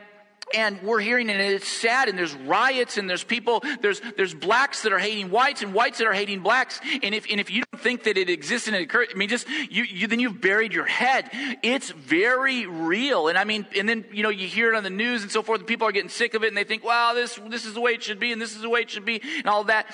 and 0.55 0.81
we're 0.83 1.01
hearing 1.01 1.29
it, 1.29 1.33
and 1.33 1.55
it's 1.55 1.69
sad 1.69 2.09
and 2.09 2.19
there's 2.19 2.35
riots 2.35 2.99
and 2.99 3.09
there's 3.09 3.25
people, 3.25 3.63
there's, 3.81 4.01
there's 4.17 4.35
blacks 4.35 4.83
that 4.83 4.93
are 4.93 4.99
hating 4.99 5.31
whites 5.31 5.63
and 5.63 5.75
whites 5.75 5.99
that 5.99 6.07
are 6.07 6.13
hating 6.13 6.41
blacks. 6.41 6.81
And 7.03 7.15
if, 7.15 7.27
and 7.31 7.41
if 7.41 7.51
you 7.51 7.63
don't 7.73 7.83
think 7.83 8.05
that 8.05 8.17
it 8.17 8.29
exists 8.29 8.69
and 8.69 8.77
it 8.77 8.83
occurs, 8.83 9.09
I 9.15 9.17
mean, 9.17 9.29
just, 9.29 9.49
you, 9.49 9.85
you, 9.85 10.07
then 10.07 10.21
you've 10.21 10.41
buried 10.41 10.73
your 10.73 10.85
head. 10.85 11.31
It's 11.63 11.91
very 11.91 12.67
real. 12.67 13.29
And 13.29 13.39
I 13.39 13.45
mean, 13.45 13.67
and 13.77 13.89
then, 13.89 14.05
you 14.13 14.23
know, 14.23 14.31
you 14.31 14.47
hear 14.47 14.73
it 14.73 14.77
on 14.77 14.85
the 14.85 14.91
news 14.91 15.23
and 15.23 15.31
so 15.31 15.43
forth 15.43 15.61
and 15.61 15.67
people 15.67 15.87
are 15.89 15.93
getting 15.93 16.11
sick 16.11 16.35
of 16.35 16.45
it 16.45 16.49
and 16.49 16.57
they 16.57 16.65
think, 16.65 16.85
wow, 16.85 17.15
this, 17.15 17.39
this 17.49 17.65
is 17.65 17.75
the 17.75 17.81
way 17.81 17.93
it 17.93 18.03
should 18.03 18.21
be 18.21 18.33
and 18.33 18.41
this 18.41 18.55
is 18.55 18.63
the 18.63 18.71
way 18.71 18.81
it 18.81 18.91
should 18.91 19.05
be 19.05 19.21
and 19.39 19.47
all 19.47 19.65
that. 19.65 19.87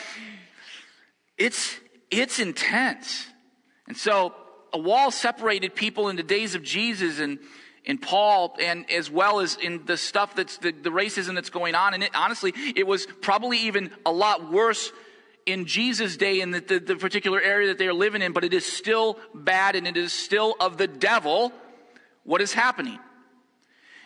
It's, 1.37 1.79
it's 2.11 2.41
intense. 2.41 3.27
And 3.87 3.97
so 3.97 4.35
a 4.73 4.79
wall 4.79 5.11
separated 5.11 5.75
people 5.75 6.09
in 6.09 6.17
the 6.17 6.23
days 6.23 6.55
of 6.55 6.63
Jesus 6.63 7.19
and 7.19 7.39
in 7.89 7.97
Paul 7.97 8.55
and 8.61 8.89
as 8.91 9.11
well 9.11 9.41
as 9.41 9.57
in 9.57 9.87
the 9.87 9.97
stuff 9.97 10.37
that's 10.37 10.59
the, 10.59 10.73
the 10.73 10.91
racism 10.91 11.35
that's 11.35 11.49
going 11.49 11.75
on. 11.75 11.95
And 11.95 12.03
it, 12.05 12.11
honestly, 12.15 12.53
it 12.77 12.87
was 12.87 13.07
probably 13.23 13.59
even 13.61 13.91
a 14.05 14.13
lot 14.13 14.53
worse 14.53 14.93
in 15.47 15.65
Jesus' 15.65 16.19
day 16.19 16.43
in 16.43 16.51
the, 16.51 16.61
the, 16.61 16.79
the 16.79 16.97
particular 16.97 17.41
area 17.41 17.69
that 17.69 17.79
they 17.79 17.87
are 17.87 17.95
living 17.95 18.21
in, 18.21 18.33
but 18.33 18.45
it 18.45 18.53
is 18.53 18.67
still 18.67 19.19
bad 19.35 19.75
and 19.75 19.87
it 19.87 19.97
is 19.97 20.13
still 20.13 20.55
of 20.61 20.77
the 20.77 20.87
devil 20.87 21.51
what 22.25 22.43
is 22.43 22.53
happening. 22.53 22.99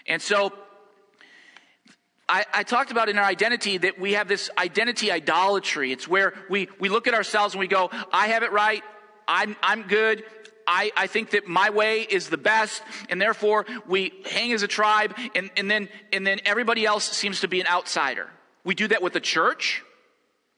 And 0.07 0.23
so 0.23 0.53
I, 2.29 2.45
I, 2.55 2.63
talked 2.63 2.93
about 2.93 3.09
in 3.09 3.19
our 3.19 3.25
identity 3.25 3.79
that 3.79 3.99
we 3.99 4.13
have 4.13 4.29
this 4.29 4.49
identity 4.57 5.11
idolatry. 5.11 5.91
It's 5.91 6.07
where 6.07 6.35
we, 6.49 6.69
we 6.79 6.89
look 6.89 7.09
at 7.09 7.15
ourselves 7.15 7.55
and 7.55 7.59
we 7.59 7.67
go, 7.67 7.91
I 8.13 8.29
have 8.29 8.45
it 8.45 8.53
right. 8.53 8.83
I'm, 9.27 9.57
I'm 9.61 9.83
good. 9.83 10.23
I, 10.67 10.93
I 10.97 11.07
think 11.07 11.31
that 11.31 11.47
my 11.47 11.71
way 11.71 12.03
is 12.03 12.29
the 12.29 12.37
best, 12.39 12.83
and 13.09 13.21
therefore 13.21 13.67
we 13.87 14.13
hang 14.25 14.53
as 14.53 14.63
a 14.63 14.69
tribe, 14.69 15.15
and, 15.35 15.51
and, 15.57 15.71
then, 15.71 15.89
and 16.13 16.27
then 16.27 16.41
everybody 16.45 16.87
else 16.87 17.05
seems 17.05 17.41
to 17.41 17.49
be 17.49 17.61
an 17.61 17.67
outsider. 17.67 18.29
We 18.65 18.75
do 18.75 18.89
that 18.89 19.03
with 19.03 19.13
the 19.13 19.21
church. 19.21 19.83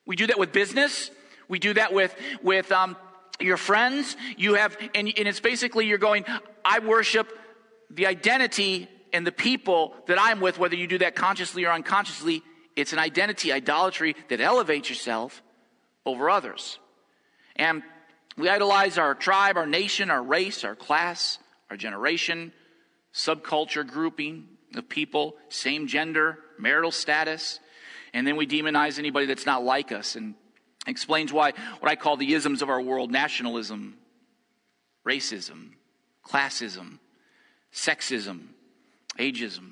We 0.07 0.17
do 0.17 0.27
that 0.27 0.39
with 0.39 0.53
business. 0.53 1.11
We 1.49 1.59
do 1.59 1.75
that 1.75 1.93
with, 1.93 2.15
with 2.43 2.71
um, 2.73 2.97
your 3.41 3.57
friends. 3.57 4.17
You 4.37 4.55
have, 4.55 4.77
and, 4.95 5.13
and 5.17 5.29
it's 5.29 5.41
basically 5.41 5.87
you're 5.87 5.99
going, 5.99 6.25
I 6.65 6.81
worship 6.81 7.29
the 7.91 8.07
identity 8.07 8.89
and 9.13 9.27
the 9.27 9.33
people 9.33 9.95
that 10.07 10.19
I'm 10.21 10.41
with, 10.41 10.59
whether 10.59 10.75
you 10.75 10.87
do 10.87 10.99
that 10.99 11.15
consciously 11.15 11.65
or 11.65 11.73
unconsciously. 11.73 12.43
It's 12.77 12.93
an 12.93 12.99
identity, 12.99 13.53
idolatry 13.53 14.17
that 14.29 14.41
elevates 14.41 14.89
yourself 14.89 15.43
over 16.05 16.29
others. 16.29 16.79
And 17.57 17.83
we 18.37 18.49
idolize 18.49 18.99
our 18.99 19.15
tribe, 19.15 19.57
our 19.57 19.67
nation, 19.67 20.11
our 20.11 20.23
race, 20.23 20.65
our 20.65 20.75
class, 20.75 21.39
our 21.71 21.77
generation, 21.77 22.53
subculture 23.13 23.87
grouping 23.87 24.49
of 24.75 24.89
people, 24.89 25.37
same 25.49 25.87
gender, 25.87 26.39
marital 26.59 26.91
status, 26.91 27.61
and 28.13 28.27
then 28.27 28.37
we 28.37 28.47
demonize 28.47 28.99
anybody 28.99 29.27
that's 29.27 29.47
not 29.47 29.65
like 29.65 29.93
us 29.93 30.17
and 30.17 30.35
explains 30.87 31.33
why 31.33 31.53
what 31.81 31.91
I 31.91 31.97
call 31.97 32.17
the 32.17 32.35
isms 32.35 32.63
of 32.63 32.69
our 32.69 32.81
world 32.81 33.11
nationalism, 33.11 33.97
racism, 35.07 35.71
classism, 36.25 36.99
sexism, 37.73 38.49
ageism. 39.19 39.71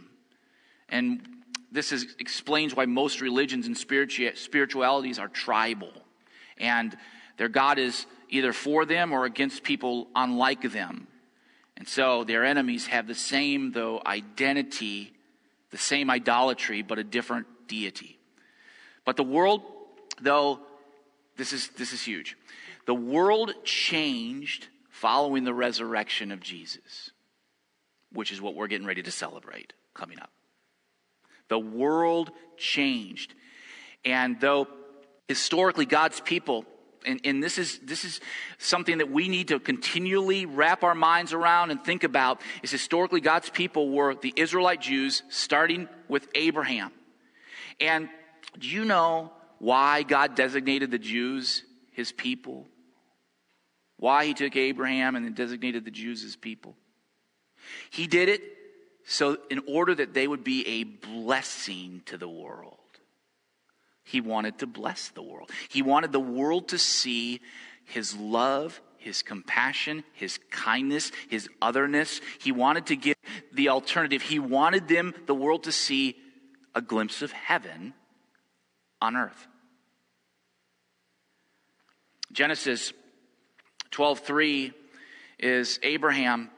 And 0.89 1.27
this 1.71 1.93
is, 1.93 2.15
explains 2.19 2.75
why 2.75 2.87
most 2.87 3.21
religions 3.21 3.67
and 3.67 3.77
spiritualities 3.77 5.19
are 5.19 5.29
tribal. 5.29 5.93
And 6.59 6.97
their 7.39 7.49
God 7.49 7.79
is 7.79 8.07
either 8.33 8.53
for 8.55 8.87
them 8.87 9.13
or 9.13 9.27
against 9.27 9.63
people 9.63 10.09
unlike 10.17 10.73
them. 10.73 11.07
And 11.77 11.87
so 11.87 12.25
their 12.25 12.45
enemies 12.45 12.87
have 12.87 13.07
the 13.07 13.15
same, 13.15 13.73
though, 13.73 14.01
identity, 14.05 15.13
the 15.71 15.79
same 15.79 16.11
idolatry, 16.11 16.83
but 16.83 16.99
a 16.99 17.05
different 17.05 17.47
deity. 17.69 18.19
But 19.05 19.17
the 19.17 19.23
world, 19.23 19.63
though, 20.21 20.61
this 21.37 21.53
is, 21.53 21.69
this 21.77 21.93
is 21.93 22.03
huge. 22.03 22.37
The 22.87 22.95
world 22.95 23.53
changed 23.65 24.69
following 24.91 25.45
the 25.45 25.55
resurrection 25.55 26.33
of 26.33 26.41
Jesus, 26.41 27.11
which 28.13 28.33
is 28.33 28.41
what 28.41 28.55
we're 28.55 28.67
getting 28.67 28.87
ready 28.87 29.03
to 29.03 29.11
celebrate 29.11 29.75
coming 29.93 30.19
up. 30.19 30.31
The 31.49 31.59
world 31.59 32.31
changed. 32.57 33.35
And 34.07 34.41
though 34.41 34.69
historically 35.29 35.85
God's 35.85 36.21
people 36.21 36.65
and, 37.07 37.21
and 37.25 37.43
this 37.43 37.59
is 37.59 37.79
this 37.81 38.05
is 38.05 38.21
something 38.59 38.99
that 38.99 39.11
we 39.11 39.29
need 39.29 39.49
to 39.49 39.61
continually 39.61 40.47
wrap 40.47 40.83
our 40.83 40.95
minds 40.95 41.33
around 41.33 41.71
and 41.71 41.83
think 41.85 42.05
about 42.05 42.41
is 42.63 42.71
historically 42.71 43.21
God's 43.21 43.51
people 43.51 43.91
were 43.91 44.15
the 44.15 44.33
Israelite 44.37 44.81
Jews 44.81 45.23
starting 45.29 45.89
with 46.09 46.29
Abraham. 46.35 46.93
And 47.81 48.09
do 48.59 48.69
you 48.69 48.85
know 48.85 49.33
why 49.59 50.03
God 50.03 50.35
designated 50.35 50.91
the 50.91 50.99
Jews 50.99 51.63
his 51.93 52.13
people? 52.13 52.67
Why 53.99 54.27
he 54.27 54.35
took 54.35 54.57
Abraham 54.57 55.15
and 55.15 55.25
then 55.25 55.35
designated 55.35 55.85
the 55.85 55.91
Jews 55.91 56.23
his 56.23 56.37
people? 56.37 56.77
He 57.91 58.07
did 58.07 58.29
it 58.29 58.43
so 59.05 59.39
in 59.51 59.63
order 59.67 59.95
that 59.95 60.15
they 60.15 60.27
would 60.27 60.45
be 60.45 60.67
a 60.67 60.85
blessing 60.85 62.03
to 62.07 62.17
the 62.17 62.29
world. 62.29 62.79
He 64.05 64.21
wanted 64.21 64.59
to 64.59 64.67
bless 64.67 65.09
the 65.09 65.23
world. 65.23 65.51
He 65.69 65.83
wanted 65.83 66.13
the 66.13 66.21
world 66.21 66.69
to 66.69 66.79
see 66.79 67.41
his 67.85 68.17
love, 68.17 68.81
his 68.99 69.23
compassion, 69.23 70.05
his 70.13 70.39
kindness, 70.51 71.13
his 71.29 71.49
otherness. 71.61 72.21
He 72.41 72.53
wanted 72.53 72.87
to 72.87 72.97
give 72.97 73.17
the 73.53 73.69
alternative. 73.69 74.23
He 74.23 74.39
wanted 74.39 74.89
them, 74.89 75.15
the 75.27 75.35
world, 75.35 75.65
to 75.65 75.73
see 75.73 76.17
a 76.75 76.81
glimpse 76.81 77.23
of 77.23 77.33
heaven 77.33 77.95
on 79.01 79.17
earth. 79.17 79.47
Genesis 82.33 82.93
12:3 83.91 84.73
is 85.39 85.79
Abraham. 85.83 86.51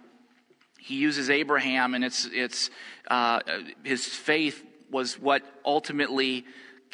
He 0.78 0.96
uses 0.96 1.30
Abraham, 1.30 1.94
and 1.94 2.04
it's 2.04 2.26
it's 2.26 2.70
uh, 3.08 3.40
his 3.82 4.06
faith 4.06 4.64
was 4.90 5.18
what 5.18 5.42
ultimately 5.64 6.44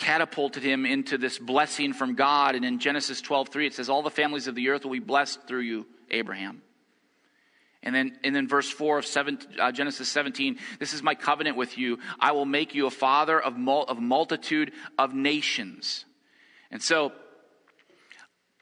catapulted 0.00 0.62
him 0.62 0.86
into 0.86 1.18
this 1.18 1.38
blessing 1.38 1.92
from 1.92 2.14
God. 2.14 2.56
And 2.56 2.64
in 2.64 2.80
Genesis 2.80 3.20
12, 3.20 3.50
3, 3.50 3.66
it 3.66 3.74
says, 3.74 3.88
All 3.88 4.02
the 4.02 4.10
families 4.10 4.48
of 4.48 4.54
the 4.54 4.70
earth 4.70 4.84
will 4.84 4.92
be 4.92 4.98
blessed 4.98 5.46
through 5.46 5.60
you, 5.60 5.86
Abraham. 6.10 6.62
And 7.82 7.94
then, 7.94 8.18
and 8.24 8.34
then 8.34 8.48
verse 8.48 8.68
4 8.68 8.98
of 8.98 9.06
seven, 9.06 9.38
uh, 9.58 9.72
Genesis 9.72 10.08
17, 10.08 10.58
this 10.78 10.92
is 10.92 11.02
my 11.02 11.14
covenant 11.14 11.56
with 11.56 11.78
you. 11.78 11.98
I 12.18 12.32
will 12.32 12.44
make 12.44 12.74
you 12.74 12.86
a 12.86 12.90
father 12.90 13.40
of, 13.40 13.56
mul- 13.56 13.84
of 13.84 13.98
multitude 13.98 14.72
of 14.98 15.14
nations. 15.14 16.04
And 16.70 16.82
so, 16.82 17.12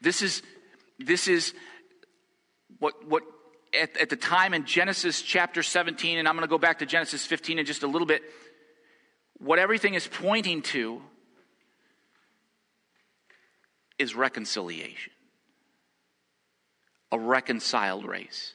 this 0.01 0.23
is, 0.23 0.43
this 0.99 1.27
is 1.27 1.53
what, 2.79 3.09
what 3.09 3.25
at, 3.75 3.97
at 3.97 4.09
the 4.09 4.17
time 4.17 4.55
in 4.55 4.65
Genesis 4.65 5.23
chapter 5.23 5.63
17, 5.63 6.19
and 6.19 6.29
I'm 6.29 6.35
going 6.35 6.47
to 6.47 6.51
go 6.51 6.59
back 6.59 6.79
to 6.79 6.87
Genesis 6.87 7.27
15 7.27 7.59
in 7.59 7.67
just 7.67 7.83
a 7.83 7.89
little 7.89 8.07
bit, 8.07 8.23
what 9.39 9.59
everything 9.59 9.95
is 9.95 10.07
pointing 10.07 10.63
to 10.63 11.03
is 13.99 14.15
reconciliation. 14.15 15.13
A 17.11 17.19
reconciled 17.19 18.07
race. 18.07 18.55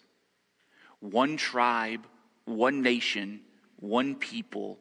One 1.00 1.38
tribe, 1.38 2.06
one 2.46 2.82
nation, 2.82 3.42
one 3.80 4.16
people 4.16 4.80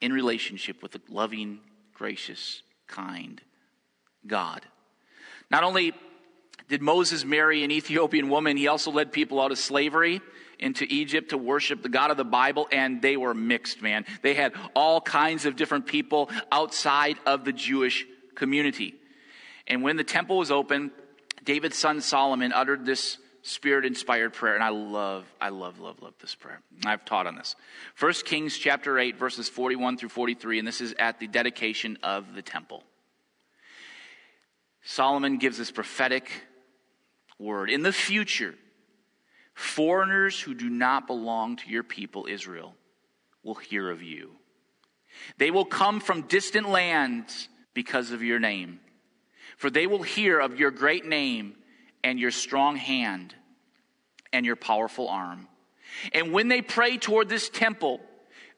in 0.00 0.12
relationship 0.12 0.82
with 0.82 0.94
a 0.94 1.00
loving, 1.08 1.60
gracious, 1.92 2.62
kind 2.86 3.40
God. 4.26 4.64
Not 5.50 5.64
only 5.64 5.92
did 6.68 6.82
Moses 6.82 7.24
marry 7.24 7.64
an 7.64 7.70
Ethiopian 7.70 8.28
woman, 8.28 8.56
he 8.56 8.68
also 8.68 8.90
led 8.90 9.12
people 9.12 9.40
out 9.40 9.50
of 9.50 9.58
slavery 9.58 10.20
into 10.58 10.84
Egypt 10.88 11.30
to 11.30 11.38
worship 11.38 11.82
the 11.82 11.88
God 11.88 12.10
of 12.10 12.16
the 12.16 12.24
Bible, 12.24 12.68
and 12.70 13.00
they 13.00 13.16
were 13.16 13.34
mixed, 13.34 13.80
man. 13.80 14.04
They 14.22 14.34
had 14.34 14.52
all 14.74 15.00
kinds 15.00 15.46
of 15.46 15.56
different 15.56 15.86
people 15.86 16.30
outside 16.52 17.16
of 17.26 17.44
the 17.44 17.52
Jewish 17.52 18.06
community. 18.38 18.94
And 19.66 19.82
when 19.82 19.96
the 19.96 20.04
temple 20.04 20.38
was 20.38 20.50
open, 20.50 20.90
David's 21.44 21.76
son 21.76 22.00
Solomon 22.00 22.52
uttered 22.52 22.86
this 22.86 23.18
spirit 23.42 23.86
inspired 23.86 24.34
prayer 24.34 24.54
and 24.54 24.64
i 24.64 24.68
love 24.68 25.24
i 25.40 25.48
love 25.48 25.78
love 25.78 26.02
love 26.02 26.12
this 26.20 26.34
prayer 26.34 26.60
i've 26.84 27.04
taught 27.04 27.26
on 27.26 27.36
this 27.36 27.54
First 27.94 28.26
kings 28.26 28.58
chapter 28.58 28.98
8 28.98 29.16
verses 29.16 29.48
41 29.48 29.96
through 29.96 30.08
43 30.10 30.58
and 30.58 30.68
this 30.68 30.80
is 30.82 30.92
at 30.98 31.18
the 31.18 31.28
dedication 31.28 31.96
of 32.02 32.34
the 32.34 32.42
temple 32.42 32.82
solomon 34.82 35.38
gives 35.38 35.56
this 35.56 35.70
prophetic 35.70 36.30
word. 37.38 37.70
In 37.70 37.82
the 37.82 37.92
future, 37.92 38.54
foreigners 39.54 40.40
who 40.40 40.54
do 40.54 40.68
not 40.68 41.06
belong 41.06 41.56
to 41.56 41.70
your 41.70 41.82
people, 41.82 42.26
Israel, 42.28 42.74
will 43.42 43.54
hear 43.54 43.90
of 43.90 44.02
you. 44.02 44.32
They 45.38 45.50
will 45.50 45.64
come 45.64 46.00
from 46.00 46.22
distant 46.22 46.68
lands 46.68 47.48
because 47.78 48.10
of 48.10 48.24
your 48.24 48.40
name. 48.40 48.80
For 49.56 49.70
they 49.70 49.86
will 49.86 50.02
hear 50.02 50.40
of 50.40 50.58
your 50.58 50.72
great 50.72 51.06
name 51.06 51.54
and 52.02 52.18
your 52.18 52.32
strong 52.32 52.74
hand 52.74 53.32
and 54.32 54.44
your 54.44 54.56
powerful 54.56 55.08
arm. 55.08 55.46
And 56.12 56.32
when 56.32 56.48
they 56.48 56.60
pray 56.60 56.96
toward 56.96 57.28
this 57.28 57.48
temple, 57.48 58.00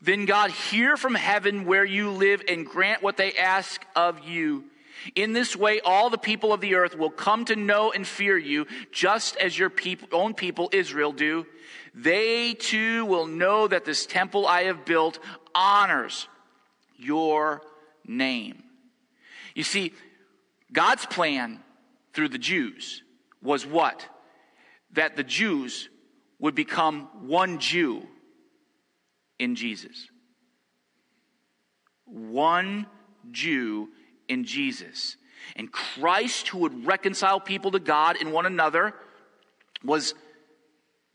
then 0.00 0.24
God 0.24 0.50
hear 0.50 0.96
from 0.96 1.14
heaven 1.14 1.66
where 1.66 1.84
you 1.84 2.12
live 2.12 2.42
and 2.48 2.64
grant 2.64 3.02
what 3.02 3.18
they 3.18 3.34
ask 3.34 3.84
of 3.94 4.26
you. 4.26 4.64
In 5.14 5.34
this 5.34 5.54
way, 5.54 5.80
all 5.80 6.08
the 6.08 6.16
people 6.16 6.54
of 6.54 6.62
the 6.62 6.76
earth 6.76 6.96
will 6.96 7.10
come 7.10 7.44
to 7.44 7.56
know 7.56 7.92
and 7.92 8.06
fear 8.06 8.38
you, 8.38 8.66
just 8.90 9.36
as 9.36 9.58
your 9.58 9.68
people, 9.68 10.08
own 10.12 10.32
people, 10.32 10.70
Israel, 10.72 11.12
do. 11.12 11.44
They 11.94 12.54
too 12.54 13.04
will 13.04 13.26
know 13.26 13.68
that 13.68 13.84
this 13.84 14.06
temple 14.06 14.46
I 14.46 14.62
have 14.62 14.86
built 14.86 15.18
honors 15.54 16.26
your 16.96 17.60
name. 18.06 18.62
You 19.54 19.62
see, 19.62 19.92
God's 20.72 21.06
plan 21.06 21.60
through 22.12 22.28
the 22.28 22.38
Jews 22.38 23.02
was 23.42 23.66
what? 23.66 24.06
That 24.92 25.16
the 25.16 25.24
Jews 25.24 25.88
would 26.38 26.54
become 26.54 27.08
one 27.26 27.58
Jew 27.58 28.06
in 29.38 29.54
Jesus. 29.54 30.08
One 32.04 32.86
Jew 33.30 33.88
in 34.28 34.44
Jesus. 34.44 35.16
And 35.56 35.70
Christ, 35.72 36.48
who 36.48 36.58
would 36.58 36.86
reconcile 36.86 37.40
people 37.40 37.70
to 37.72 37.78
God 37.78 38.16
and 38.20 38.32
one 38.32 38.46
another, 38.46 38.94
was, 39.84 40.14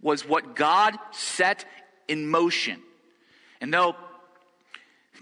was 0.02 0.28
what 0.28 0.56
God 0.56 0.98
set 1.12 1.66
in 2.08 2.28
motion. 2.28 2.82
And 3.62 3.74
though 3.74 3.96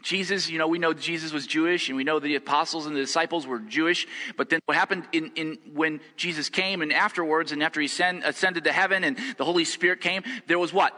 Jesus, 0.03 0.49
you 0.49 0.59
know, 0.59 0.67
we 0.67 0.79
know 0.79 0.93
Jesus 0.93 1.31
was 1.31 1.47
Jewish 1.47 1.87
and 1.87 1.95
we 1.95 2.03
know 2.03 2.19
the 2.19 2.35
apostles 2.35 2.85
and 2.85 2.95
the 2.95 2.99
disciples 2.99 3.47
were 3.47 3.59
Jewish, 3.59 4.05
but 4.35 4.49
then 4.49 4.59
what 4.65 4.77
happened 4.77 5.05
in, 5.13 5.31
in 5.35 5.57
when 5.73 6.01
Jesus 6.17 6.49
came 6.49 6.81
and 6.81 6.91
afterwards 6.91 7.53
and 7.53 7.63
after 7.63 7.79
he 7.79 7.85
ascend, 7.85 8.23
ascended 8.23 8.65
to 8.65 8.73
heaven 8.73 9.05
and 9.05 9.17
the 9.37 9.45
Holy 9.45 9.63
Spirit 9.63 10.01
came, 10.01 10.23
there 10.47 10.59
was 10.59 10.73
what? 10.73 10.93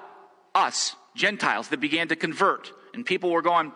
Us, 0.56 0.96
Gentiles, 1.16 1.70
that 1.70 1.80
began 1.80 2.08
to 2.08 2.16
convert. 2.16 2.72
And 2.96 3.06
people 3.06 3.30
were 3.30 3.44
going, 3.44 3.72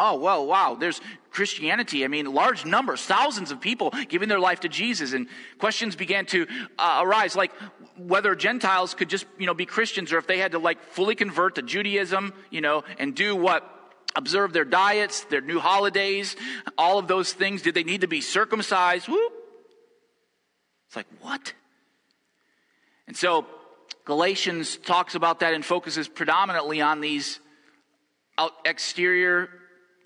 Oh, 0.00 0.16
well, 0.16 0.46
wow, 0.46 0.76
there's 0.78 1.00
Christianity. 1.30 2.04
I 2.04 2.08
mean, 2.08 2.32
large 2.32 2.64
numbers, 2.64 3.02
thousands 3.02 3.50
of 3.50 3.60
people 3.60 3.92
giving 4.08 4.28
their 4.28 4.38
life 4.38 4.60
to 4.60 4.68
Jesus. 4.68 5.12
And 5.12 5.26
questions 5.58 5.96
began 5.96 6.24
to 6.26 6.46
uh, 6.78 7.00
arise, 7.02 7.34
like 7.34 7.50
whether 7.96 8.36
Gentiles 8.36 8.94
could 8.94 9.08
just, 9.08 9.26
you 9.38 9.46
know, 9.46 9.54
be 9.54 9.66
Christians 9.66 10.12
or 10.12 10.18
if 10.18 10.28
they 10.28 10.38
had 10.38 10.52
to, 10.52 10.60
like, 10.60 10.80
fully 10.84 11.16
convert 11.16 11.56
to 11.56 11.62
Judaism, 11.62 12.32
you 12.48 12.60
know, 12.60 12.84
and 13.00 13.12
do 13.12 13.34
what? 13.34 13.77
Observe 14.18 14.52
their 14.52 14.64
diets, 14.64 15.22
their 15.26 15.40
new 15.40 15.60
holidays, 15.60 16.34
all 16.76 16.98
of 16.98 17.06
those 17.06 17.32
things. 17.32 17.62
Did 17.62 17.74
they 17.74 17.84
need 17.84 18.00
to 18.00 18.08
be 18.08 18.20
circumcised? 18.20 19.06
Whoop. 19.06 19.32
It's 20.88 20.96
like, 20.96 21.06
what? 21.20 21.52
And 23.06 23.16
so 23.16 23.46
Galatians 24.04 24.76
talks 24.76 25.14
about 25.14 25.38
that 25.40 25.54
and 25.54 25.64
focuses 25.64 26.08
predominantly 26.08 26.80
on 26.80 27.00
these 27.00 27.38
exterior 28.64 29.50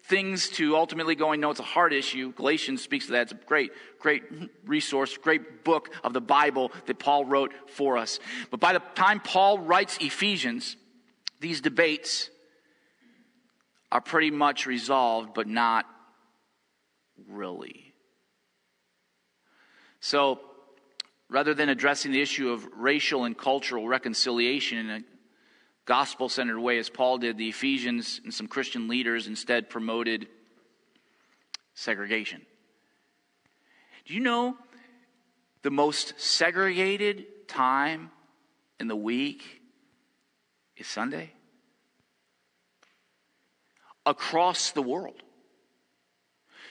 things 0.04 0.50
to 0.50 0.76
ultimately 0.76 1.14
going, 1.14 1.40
no, 1.40 1.50
it's 1.50 1.60
a 1.60 1.62
hard 1.62 1.94
issue. 1.94 2.32
Galatians 2.34 2.82
speaks 2.82 3.06
to 3.06 3.12
that. 3.12 3.22
It's 3.22 3.32
a 3.32 3.46
great, 3.46 3.70
great 3.98 4.24
resource, 4.66 5.16
great 5.16 5.64
book 5.64 5.88
of 6.04 6.12
the 6.12 6.20
Bible 6.20 6.70
that 6.84 6.98
Paul 6.98 7.24
wrote 7.24 7.54
for 7.70 7.96
us. 7.96 8.20
But 8.50 8.60
by 8.60 8.74
the 8.74 8.82
time 8.94 9.20
Paul 9.20 9.58
writes 9.58 9.96
Ephesians, 10.02 10.76
these 11.40 11.62
debates 11.62 12.28
are 13.92 14.00
pretty 14.00 14.30
much 14.30 14.64
resolved, 14.64 15.34
but 15.34 15.46
not 15.46 15.84
really. 17.28 17.92
So, 20.00 20.40
rather 21.28 21.52
than 21.52 21.68
addressing 21.68 22.10
the 22.10 22.22
issue 22.22 22.50
of 22.50 22.66
racial 22.74 23.24
and 23.24 23.36
cultural 23.36 23.86
reconciliation 23.86 24.78
in 24.78 24.90
a 24.90 25.00
gospel 25.84 26.30
centered 26.30 26.58
way 26.58 26.78
as 26.78 26.88
Paul 26.88 27.18
did, 27.18 27.36
the 27.36 27.50
Ephesians 27.50 28.22
and 28.24 28.32
some 28.32 28.48
Christian 28.48 28.88
leaders 28.88 29.26
instead 29.26 29.68
promoted 29.68 30.26
segregation. 31.74 32.40
Do 34.06 34.14
you 34.14 34.20
know 34.20 34.56
the 35.60 35.70
most 35.70 36.14
segregated 36.18 37.46
time 37.46 38.10
in 38.80 38.88
the 38.88 38.96
week 38.96 39.60
is 40.78 40.86
Sunday? 40.86 41.34
Across 44.04 44.72
the 44.72 44.82
world. 44.82 45.22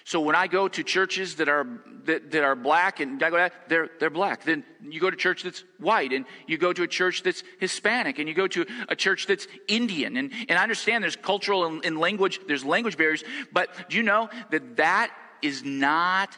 So 0.04 0.20
when 0.20 0.36
I 0.36 0.48
go 0.48 0.67
to 0.67 0.84
churches 0.84 1.36
that 1.36 1.48
are 1.48 1.65
that, 2.06 2.32
that 2.32 2.44
are 2.44 2.56
black 2.56 3.00
and 3.00 3.22
I 3.22 3.52
they're 3.67 3.89
they're 4.00 4.10
black. 4.10 4.44
Then 4.44 4.63
you 4.82 5.00
go 5.00 5.10
to 5.10 5.17
church 5.17 5.44
that's 5.44 5.63
white, 5.80 6.12
and 6.12 6.26
you 6.48 6.58
go 6.58 6.74
to 6.74 6.84
a 6.84 6.88
church 6.88 7.24
that's 7.24 7.44
Hispanic, 7.60 8.17
and 8.17 8.28
you 8.28 8.34
go 8.34 8.48
to 8.48 8.65
a 8.89 8.96
church 8.96 9.28
that's 9.28 9.48
Indian. 9.67 10.17
And 10.17 10.32
and 10.50 10.58
I 10.58 10.63
understand 10.63 11.04
there's 11.04 11.15
cultural 11.15 11.65
and, 11.65 11.86
and 11.86 12.00
language 12.00 12.39
there's 12.48 12.65
language 12.65 12.98
barriers, 12.98 13.24
but 13.52 13.70
do 13.89 13.98
you 13.98 14.04
know 14.04 14.30
that 14.50 14.78
that 14.78 15.12
is 15.41 15.63
not 15.63 16.36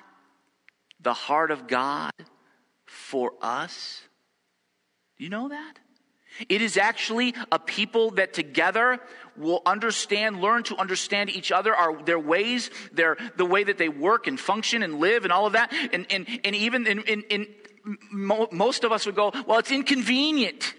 the 1.01 1.13
heart 1.13 1.51
of 1.51 1.67
God 1.67 2.11
for 2.85 3.31
us? 3.41 4.01
Do 5.17 5.23
you 5.23 5.29
know 5.29 5.49
that? 5.49 5.79
It 6.49 6.61
is 6.61 6.77
actually 6.77 7.35
a 7.51 7.59
people 7.59 8.11
that 8.11 8.33
together 8.33 8.99
will 9.37 9.61
understand, 9.65 10.41
learn 10.41 10.63
to 10.63 10.77
understand 10.77 11.29
each 11.29 11.51
other, 11.51 11.75
our, 11.75 12.01
their 12.03 12.19
ways, 12.19 12.69
their, 12.91 13.17
the 13.37 13.45
way 13.45 13.63
that 13.63 13.77
they 13.77 13.89
work 13.89 14.27
and 14.27 14.39
function 14.39 14.83
and 14.83 14.99
live 14.99 15.23
and 15.23 15.33
all 15.33 15.45
of 15.45 15.53
that. 15.53 15.73
And, 15.91 16.05
and, 16.09 16.27
and 16.43 16.55
even 16.55 16.85
in, 16.87 17.01
in, 17.01 17.21
in 17.29 17.47
most 18.11 18.83
of 18.83 18.91
us 18.91 19.05
would 19.05 19.15
go, 19.15 19.31
well, 19.47 19.59
it's 19.59 19.71
inconvenient. 19.71 20.73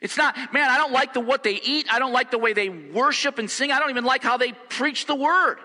It's 0.00 0.16
not, 0.16 0.36
man, 0.52 0.68
I 0.68 0.76
don't 0.76 0.92
like 0.92 1.14
the, 1.14 1.20
what 1.20 1.42
they 1.42 1.54
eat. 1.54 1.86
I 1.90 1.98
don't 1.98 2.12
like 2.12 2.30
the 2.30 2.38
way 2.38 2.52
they 2.52 2.68
worship 2.68 3.38
and 3.38 3.50
sing. 3.50 3.72
I 3.72 3.78
don't 3.78 3.90
even 3.90 4.04
like 4.04 4.22
how 4.22 4.36
they 4.36 4.52
preach 4.68 5.06
the 5.06 5.14
word. 5.14 5.56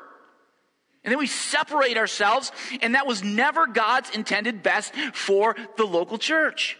And 1.04 1.12
then 1.12 1.18
we 1.18 1.28
separate 1.28 1.98
ourselves, 1.98 2.52
and 2.82 2.94
that 2.94 3.08
was 3.08 3.24
never 3.24 3.66
God's 3.66 4.12
intended 4.12 4.62
best 4.62 4.94
for 5.14 5.56
the 5.76 5.84
local 5.84 6.20
church. 6.20 6.78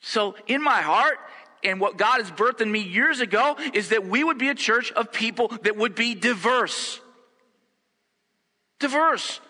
So, 0.00 0.36
in 0.46 0.62
my 0.62 0.82
heart, 0.82 1.18
and 1.64 1.80
what 1.80 1.96
God 1.96 2.20
has 2.20 2.30
birthed 2.30 2.60
in 2.60 2.70
me 2.70 2.80
years 2.80 3.20
ago 3.20 3.56
is 3.74 3.88
that 3.88 4.06
we 4.06 4.22
would 4.22 4.38
be 4.38 4.48
a 4.48 4.54
church 4.54 4.92
of 4.92 5.12
people 5.12 5.48
that 5.62 5.76
would 5.76 5.94
be 5.94 6.14
diverse. 6.14 7.00
Diverse. 8.78 9.40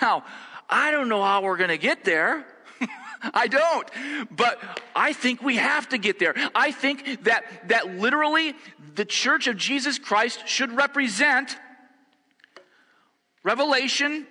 Now, 0.00 0.24
I 0.68 0.90
don't 0.90 1.08
know 1.08 1.22
how 1.22 1.42
we're 1.42 1.56
going 1.56 1.70
to 1.70 1.78
get 1.78 2.04
there. 2.04 2.46
I 3.34 3.48
don't. 3.48 3.88
But 4.30 4.60
I 4.94 5.12
think 5.12 5.42
we 5.42 5.56
have 5.56 5.88
to 5.90 5.98
get 5.98 6.18
there. 6.18 6.34
I 6.54 6.72
think 6.72 7.24
that, 7.24 7.44
that 7.68 7.96
literally 7.96 8.54
the 8.94 9.04
church 9.04 9.46
of 9.46 9.56
Jesus 9.56 9.98
Christ 9.98 10.46
should 10.46 10.72
represent 10.76 11.56
Revelation 13.42 14.26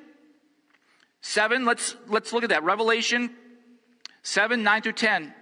7. 1.22 1.66
Let's, 1.66 1.96
let's 2.08 2.32
look 2.34 2.44
at 2.44 2.50
that. 2.50 2.64
Revelation 2.64 3.32
7, 4.28 4.62
9 4.62 4.82
through 4.82 4.92
10 4.92 5.34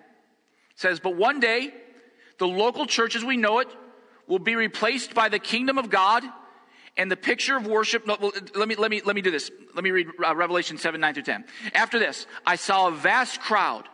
says, 0.75 0.99
But 0.99 1.15
one 1.15 1.39
day, 1.39 1.73
the 2.37 2.47
local 2.47 2.85
church 2.85 3.15
as 3.15 3.25
we 3.25 3.35
know 3.35 3.57
it 3.57 3.67
will 4.27 4.37
be 4.37 4.55
replaced 4.55 5.15
by 5.15 5.27
the 5.27 5.39
kingdom 5.39 5.79
of 5.79 5.89
God 5.89 6.23
and 6.95 7.09
the 7.09 7.17
picture 7.17 7.57
of 7.57 7.65
worship. 7.65 8.05
No, 8.05 8.15
let 8.53 8.67
me, 8.67 8.75
let 8.75 8.91
me, 8.91 9.01
let 9.03 9.15
me 9.15 9.23
do 9.23 9.31
this. 9.31 9.49
Let 9.73 9.83
me 9.83 9.89
read 9.89 10.07
uh, 10.23 10.35
Revelation 10.35 10.77
7, 10.77 11.01
9 11.01 11.13
through 11.15 11.23
10. 11.23 11.45
After 11.73 11.97
this, 11.97 12.27
I 12.45 12.57
saw 12.57 12.87
a 12.87 12.91
vast 12.91 13.41
crowd, 13.41 13.85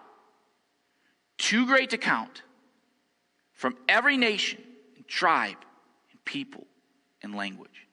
too 1.38 1.66
great 1.66 1.92
to 1.92 1.98
count, 1.98 2.42
from 3.54 3.78
every 3.88 4.18
nation, 4.18 4.62
and 4.98 5.08
tribe, 5.08 5.58
and 6.12 6.26
people, 6.26 6.68
and 7.24 7.34
language, 7.34 7.88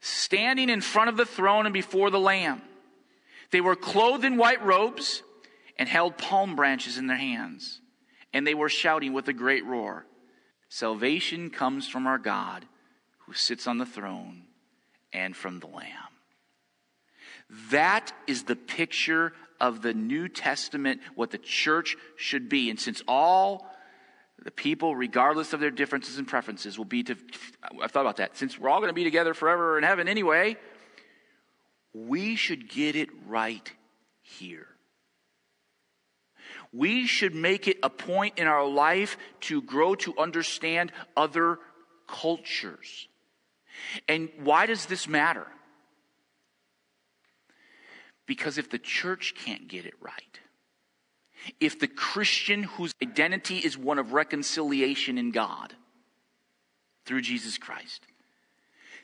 standing 0.00 0.70
in 0.70 0.82
front 0.82 1.10
of 1.10 1.16
the 1.16 1.26
throne 1.26 1.66
and 1.66 1.72
before 1.72 2.10
the 2.10 2.20
Lamb. 2.20 2.62
They 3.50 3.60
were 3.60 3.74
clothed 3.74 4.24
in 4.24 4.36
white 4.36 4.64
robes 4.64 5.24
and 5.78 5.88
held 5.88 6.18
palm 6.18 6.56
branches 6.56 6.98
in 6.98 7.06
their 7.06 7.16
hands. 7.16 7.80
And 8.32 8.46
they 8.46 8.54
were 8.54 8.68
shouting 8.68 9.12
with 9.12 9.28
a 9.28 9.32
great 9.32 9.64
roar 9.64 10.04
Salvation 10.68 11.48
comes 11.50 11.88
from 11.88 12.06
our 12.06 12.18
God 12.18 12.66
who 13.20 13.32
sits 13.32 13.66
on 13.66 13.78
the 13.78 13.86
throne 13.86 14.42
and 15.12 15.34
from 15.34 15.60
the 15.60 15.66
Lamb. 15.66 15.88
That 17.70 18.12
is 18.26 18.44
the 18.44 18.56
picture 18.56 19.32
of 19.60 19.80
the 19.80 19.94
New 19.94 20.28
Testament, 20.28 21.00
what 21.14 21.30
the 21.30 21.38
church 21.38 21.96
should 22.16 22.48
be. 22.48 22.68
And 22.68 22.78
since 22.78 23.02
all 23.08 23.66
the 24.42 24.50
people, 24.50 24.94
regardless 24.94 25.52
of 25.52 25.60
their 25.60 25.70
differences 25.70 26.18
and 26.18 26.28
preferences, 26.28 26.76
will 26.76 26.84
be 26.84 27.02
to, 27.04 27.16
I've 27.82 27.90
thought 27.90 28.02
about 28.02 28.18
that. 28.18 28.36
Since 28.36 28.58
we're 28.58 28.68
all 28.68 28.80
going 28.80 28.90
to 28.90 28.94
be 28.94 29.04
together 29.04 29.32
forever 29.32 29.78
in 29.78 29.84
heaven 29.84 30.06
anyway, 30.06 30.56
we 31.94 32.36
should 32.36 32.68
get 32.68 32.94
it 32.94 33.08
right 33.26 33.72
here. 34.20 34.68
We 36.78 37.08
should 37.08 37.34
make 37.34 37.66
it 37.66 37.78
a 37.82 37.90
point 37.90 38.38
in 38.38 38.46
our 38.46 38.64
life 38.64 39.18
to 39.40 39.60
grow 39.60 39.96
to 39.96 40.16
understand 40.16 40.92
other 41.16 41.58
cultures. 42.06 43.08
And 44.06 44.28
why 44.44 44.66
does 44.66 44.86
this 44.86 45.08
matter? 45.08 45.48
Because 48.26 48.58
if 48.58 48.70
the 48.70 48.78
church 48.78 49.34
can't 49.44 49.66
get 49.66 49.86
it 49.86 49.94
right, 50.00 50.38
if 51.58 51.80
the 51.80 51.88
Christian 51.88 52.62
whose 52.62 52.94
identity 53.02 53.58
is 53.58 53.76
one 53.76 53.98
of 53.98 54.12
reconciliation 54.12 55.18
in 55.18 55.32
God 55.32 55.74
through 57.06 57.22
Jesus 57.22 57.58
Christ, 57.58 58.02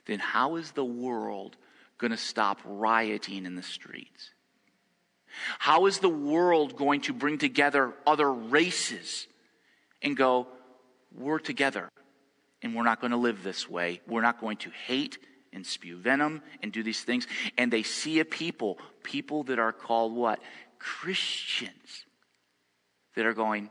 then 0.06 0.20
how 0.20 0.54
is 0.56 0.70
the 0.70 0.84
world 0.84 1.56
going 1.98 2.12
to 2.12 2.16
stop 2.16 2.60
rioting 2.64 3.46
in 3.46 3.56
the 3.56 3.62
streets? 3.64 4.30
How 5.58 5.86
is 5.86 5.98
the 5.98 6.08
world 6.08 6.76
going 6.76 7.02
to 7.02 7.12
bring 7.12 7.38
together 7.38 7.92
other 8.06 8.32
races 8.32 9.26
and 10.02 10.16
go, 10.16 10.48
we're 11.12 11.38
together 11.38 11.88
and 12.62 12.74
we're 12.74 12.84
not 12.84 13.00
going 13.00 13.12
to 13.12 13.16
live 13.16 13.42
this 13.42 13.68
way? 13.68 14.00
We're 14.06 14.22
not 14.22 14.40
going 14.40 14.58
to 14.58 14.70
hate 14.70 15.18
and 15.52 15.66
spew 15.66 15.96
venom 15.96 16.42
and 16.62 16.72
do 16.72 16.82
these 16.82 17.02
things. 17.02 17.26
And 17.56 17.72
they 17.72 17.82
see 17.82 18.18
a 18.20 18.24
people, 18.24 18.78
people 19.02 19.44
that 19.44 19.58
are 19.58 19.72
called 19.72 20.14
what? 20.14 20.40
Christians, 20.78 22.04
that 23.16 23.24
are 23.24 23.32
going, 23.32 23.70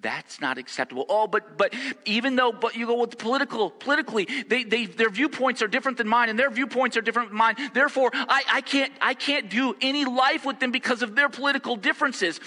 that's 0.00 0.40
not 0.40 0.58
acceptable. 0.58 1.06
Oh, 1.08 1.26
but 1.26 1.56
but 1.56 1.74
even 2.04 2.34
though, 2.34 2.52
but 2.52 2.74
you 2.76 2.86
go 2.86 2.98
with 3.00 3.18
political, 3.18 3.70
politically, 3.70 4.26
they, 4.48 4.64
they 4.64 4.86
their 4.86 5.10
viewpoints 5.10 5.62
are 5.62 5.68
different 5.68 5.98
than 5.98 6.08
mine, 6.08 6.28
and 6.28 6.38
their 6.38 6.50
viewpoints 6.50 6.96
are 6.96 7.00
different 7.00 7.30
than 7.30 7.38
mine. 7.38 7.56
Therefore, 7.72 8.10
I, 8.12 8.42
I 8.50 8.60
can't 8.62 8.92
I 9.00 9.14
can't 9.14 9.48
do 9.48 9.76
any 9.80 10.04
life 10.04 10.44
with 10.44 10.58
them 10.58 10.72
because 10.72 11.02
of 11.02 11.14
their 11.14 11.28
political 11.28 11.76
differences. 11.76 12.40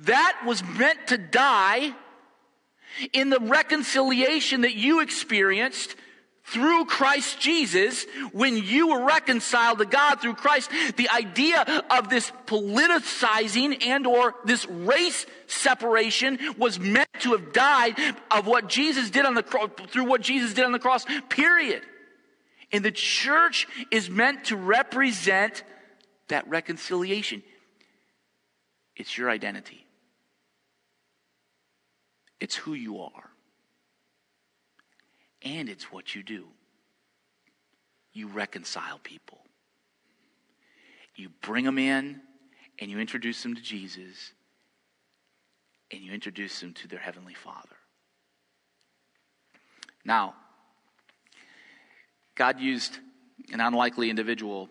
That 0.00 0.40
was 0.46 0.62
meant 0.62 1.08
to 1.08 1.18
die 1.18 1.94
in 3.12 3.30
the 3.30 3.40
reconciliation 3.40 4.62
that 4.62 4.74
you 4.74 5.00
experienced 5.00 5.96
through 6.50 6.84
Christ 6.86 7.38
Jesus, 7.38 8.06
when 8.32 8.56
you 8.56 8.88
were 8.88 9.04
reconciled 9.04 9.78
to 9.78 9.86
God 9.86 10.20
through 10.20 10.34
Christ, 10.34 10.70
the 10.96 11.08
idea 11.08 11.84
of 11.90 12.08
this 12.08 12.32
politicizing 12.46 13.86
and 13.86 14.06
or 14.06 14.34
this 14.44 14.66
race 14.66 15.26
separation 15.46 16.38
was 16.58 16.80
meant 16.80 17.08
to 17.20 17.32
have 17.32 17.52
died 17.52 17.94
of 18.30 18.46
what 18.46 18.68
Jesus 18.68 19.10
did 19.10 19.26
on 19.26 19.34
the 19.34 19.42
cross, 19.42 19.70
through 19.88 20.04
what 20.04 20.22
Jesus 20.22 20.52
did 20.52 20.64
on 20.64 20.72
the 20.72 20.78
cross, 20.78 21.06
period. 21.28 21.82
And 22.72 22.84
the 22.84 22.92
church 22.92 23.66
is 23.90 24.10
meant 24.10 24.46
to 24.46 24.56
represent 24.56 25.62
that 26.28 26.48
reconciliation. 26.48 27.42
It's 28.96 29.16
your 29.16 29.30
identity. 29.30 29.86
It's 32.40 32.56
who 32.56 32.74
you 32.74 33.00
are 33.00 33.29
and 35.42 35.68
it's 35.68 35.92
what 35.92 36.14
you 36.14 36.22
do. 36.22 36.46
You 38.12 38.28
reconcile 38.28 38.98
people. 39.02 39.38
You 41.14 41.30
bring 41.42 41.64
them 41.64 41.78
in 41.78 42.20
and 42.78 42.90
you 42.90 42.98
introduce 42.98 43.42
them 43.42 43.54
to 43.54 43.62
Jesus 43.62 44.32
and 45.90 46.00
you 46.02 46.12
introduce 46.12 46.60
them 46.60 46.72
to 46.74 46.88
their 46.88 46.98
Heavenly 46.98 47.34
Father. 47.34 47.76
Now, 50.04 50.34
God 52.34 52.60
used 52.60 52.98
an 53.52 53.60
unlikely 53.60 54.08
individual 54.08 54.68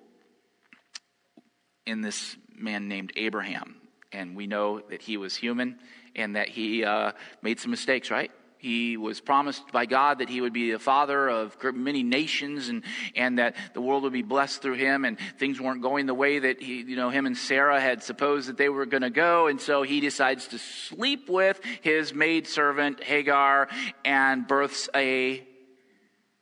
in 1.85 2.01
this 2.01 2.35
man 2.55 2.87
named 2.87 3.11
Abraham. 3.15 3.75
And 4.11 4.35
we 4.35 4.47
know 4.47 4.79
that 4.89 5.01
he 5.01 5.17
was 5.17 5.35
human 5.35 5.77
and 6.15 6.35
that 6.35 6.49
he 6.49 6.83
uh, 6.83 7.11
made 7.41 7.59
some 7.59 7.71
mistakes, 7.71 8.09
right? 8.09 8.31
He 8.59 8.97
was 8.97 9.21
promised 9.21 9.71
by 9.71 9.85
God 9.85 10.19
that 10.19 10.27
he 10.27 10.41
would 10.41 10.51
be 10.51 10.73
the 10.73 10.79
father 10.79 11.29
of 11.29 11.55
many 11.73 12.03
nations 12.03 12.67
and, 12.67 12.83
and 13.15 13.39
that 13.39 13.55
the 13.73 13.79
world 13.79 14.03
would 14.03 14.11
be 14.11 14.21
blessed 14.21 14.61
through 14.61 14.73
him 14.73 15.05
and 15.05 15.17
things 15.37 15.61
weren't 15.61 15.81
going 15.81 16.07
the 16.07 16.13
way 16.13 16.39
that 16.39 16.61
he, 16.61 16.81
you 16.81 16.97
know, 16.97 17.09
him 17.09 17.25
and 17.25 17.37
Sarah 17.37 17.79
had 17.79 18.03
supposed 18.03 18.49
that 18.49 18.57
they 18.57 18.67
were 18.67 18.85
going 18.85 19.03
to 19.03 19.09
go. 19.09 19.47
And 19.47 19.61
so 19.61 19.83
he 19.83 20.01
decides 20.01 20.47
to 20.47 20.57
sleep 20.57 21.29
with 21.29 21.61
his 21.79 22.13
maid 22.13 22.47
servant 22.47 23.01
Hagar 23.01 23.69
and 24.03 24.45
births 24.45 24.89
a 24.93 25.41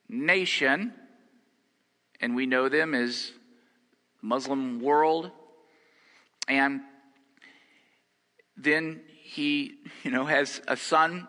nation. 0.09 0.93
And 2.19 2.35
we 2.35 2.47
know 2.47 2.67
them 2.67 2.95
as 2.95 3.31
Muslim 4.23 4.81
world. 4.81 5.29
And 6.47 6.81
then 8.57 9.01
he, 9.21 9.75
you 10.03 10.09
know, 10.09 10.25
has 10.25 10.63
a 10.67 10.75
son 10.75 11.27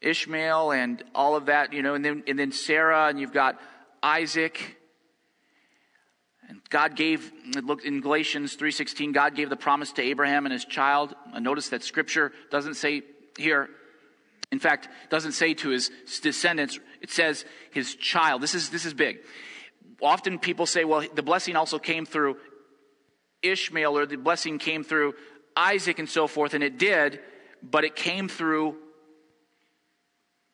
Ishmael 0.00 0.72
and 0.72 1.02
all 1.14 1.36
of 1.36 1.46
that, 1.46 1.72
you 1.72 1.82
know, 1.82 1.94
and 1.94 2.04
then, 2.04 2.22
and 2.26 2.38
then 2.38 2.52
Sarah, 2.52 3.08
and 3.08 3.20
you've 3.20 3.32
got 3.32 3.60
Isaac. 4.02 4.76
And 6.48 6.60
God 6.70 6.96
gave, 6.96 7.30
look 7.62 7.84
in 7.84 8.00
Galatians 8.00 8.56
3.16, 8.56 9.12
God 9.12 9.34
gave 9.34 9.50
the 9.50 9.56
promise 9.56 9.92
to 9.92 10.02
Abraham 10.02 10.46
and 10.46 10.52
his 10.52 10.64
child. 10.64 11.14
Notice 11.38 11.68
that 11.68 11.84
scripture 11.84 12.32
doesn't 12.50 12.74
say 12.74 13.02
here, 13.38 13.68
in 14.50 14.58
fact, 14.58 14.88
doesn't 15.10 15.32
say 15.32 15.54
to 15.54 15.68
his 15.68 15.90
descendants, 16.22 16.80
it 17.00 17.10
says 17.10 17.44
his 17.70 17.94
child. 17.94 18.42
This 18.42 18.54
is, 18.54 18.70
this 18.70 18.84
is 18.84 18.94
big. 18.94 19.18
Often 20.02 20.38
people 20.38 20.66
say, 20.66 20.84
well, 20.84 21.04
the 21.14 21.22
blessing 21.22 21.56
also 21.56 21.78
came 21.78 22.06
through 22.06 22.36
Ishmael 23.42 23.96
or 23.96 24.06
the 24.06 24.16
blessing 24.16 24.58
came 24.58 24.82
through 24.82 25.14
Isaac 25.56 25.98
and 25.98 26.08
so 26.08 26.26
forth, 26.26 26.54
and 26.54 26.64
it 26.64 26.78
did, 26.78 27.20
but 27.62 27.84
it 27.84 27.94
came 27.94 28.28
through 28.28 28.76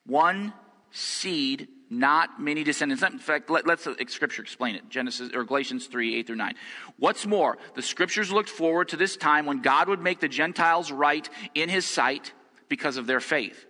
one 0.07 0.53
seed, 0.91 1.69
not 1.91 2.41
many 2.41 2.65
descendants. 2.65 3.03
In 3.03 3.19
fact, 3.19 3.51
let, 3.51 3.69
us 3.69 3.87
scripture 4.09 4.43
explain 4.43 4.75
it. 4.75 4.89
Genesis 4.89 5.31
or 5.35 5.45
Galatians 5.45 5.87
3, 5.87 6.17
8 6.17 6.27
through 6.27 6.37
9. 6.37 6.55
What's 6.99 7.27
more, 7.27 7.59
the 7.75 7.83
scriptures 7.83 8.33
looked 8.33 8.49
forward 8.49 8.89
to 8.89 8.97
this 8.97 9.17
time 9.17 9.47
when 9.47 9.61
God 9.61 9.89
would 9.89 10.01
make 10.01 10.21
the 10.21 10.29
Gentiles 10.29 10.91
right 10.91 11.29
in 11.55 11.69
his 11.69 11.85
sight 11.85 12.33
because 12.69 12.97
of 12.97 13.07
their 13.07 13.21
faith. 13.21 13.67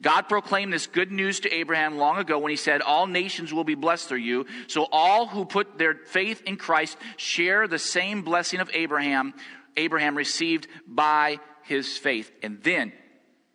God 0.00 0.22
proclaimed 0.22 0.72
this 0.72 0.86
good 0.86 1.12
news 1.12 1.40
to 1.40 1.52
Abraham 1.52 1.98
long 1.98 2.16
ago 2.16 2.38
when 2.38 2.50
he 2.50 2.56
said, 2.56 2.80
All 2.80 3.06
nations 3.06 3.52
will 3.52 3.64
be 3.64 3.74
blessed 3.74 4.08
through 4.08 4.18
you. 4.18 4.46
So 4.66 4.86
all 4.90 5.26
who 5.26 5.44
put 5.44 5.76
their 5.78 5.94
faith 5.94 6.42
in 6.46 6.56
Christ 6.56 6.96
share 7.18 7.68
the 7.68 7.78
same 7.78 8.22
blessing 8.22 8.60
of 8.60 8.70
Abraham, 8.72 9.34
Abraham 9.76 10.16
received 10.16 10.68
by 10.86 11.38
his 11.62 11.98
faith. 11.98 12.32
And 12.42 12.62
then, 12.62 12.92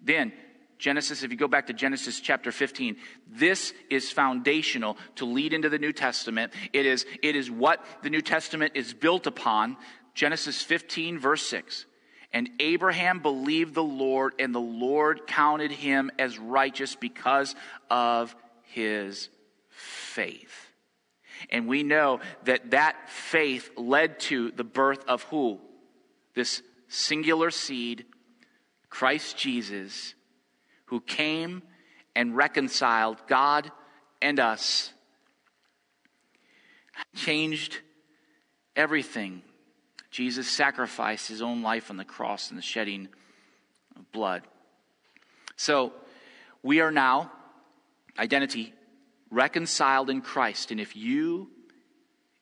then 0.01 0.33
Genesis, 0.79 1.23
if 1.23 1.29
you 1.29 1.37
go 1.37 1.49
back 1.49 1.67
to 1.67 1.73
Genesis 1.73 2.21
chapter 2.21 2.53
15, 2.53 2.95
this 3.27 3.73
is 3.89 4.11
foundational 4.11 4.97
to 5.15 5.25
lead 5.25 5.53
into 5.53 5.67
the 5.67 5.77
New 5.77 5.91
Testament. 5.91 6.53
It 6.71 6.85
is, 6.85 7.05
it 7.21 7.35
is 7.35 7.51
what 7.51 7.83
the 8.01 8.09
New 8.09 8.21
Testament 8.21 8.71
is 8.75 8.93
built 8.93 9.27
upon. 9.27 9.75
Genesis 10.15 10.61
15, 10.61 11.19
verse 11.19 11.45
6. 11.47 11.85
And 12.31 12.49
Abraham 12.59 13.19
believed 13.19 13.73
the 13.73 13.83
Lord, 13.83 14.33
and 14.39 14.55
the 14.55 14.59
Lord 14.59 15.27
counted 15.27 15.71
him 15.71 16.11
as 16.17 16.39
righteous 16.39 16.95
because 16.95 17.55
of 17.89 18.33
his 18.63 19.29
faith. 19.69 20.71
And 21.49 21.67
we 21.67 21.83
know 21.83 22.21
that 22.45 22.71
that 22.71 23.09
faith 23.09 23.69
led 23.75 24.19
to 24.21 24.51
the 24.51 24.63
birth 24.63 25.03
of 25.07 25.23
who? 25.23 25.59
This 26.35 26.61
singular 26.87 27.51
seed 27.51 28.05
Christ 28.89 29.37
Jesus, 29.37 30.15
who 30.89 30.99
came 30.99 31.61
and 32.15 32.35
reconciled 32.35 33.17
God 33.27 33.71
and 34.21 34.39
us, 34.39 34.91
changed 37.15 37.79
everything. 38.75 39.43
Jesus 40.09 40.49
sacrificed 40.49 41.27
his 41.27 41.43
own 41.43 41.61
life 41.61 41.91
on 41.91 41.97
the 41.97 42.03
cross 42.03 42.49
and 42.49 42.57
the 42.57 42.63
shedding 42.63 43.07
of 43.95 44.11
blood. 44.11 44.41
So, 45.55 45.93
we 46.63 46.81
are 46.81 46.91
now, 46.91 47.31
identity, 48.17 48.73
reconciled 49.29 50.09
in 50.09 50.21
Christ. 50.21 50.71
And 50.71 50.79
if 50.79 50.95
you, 50.95 51.51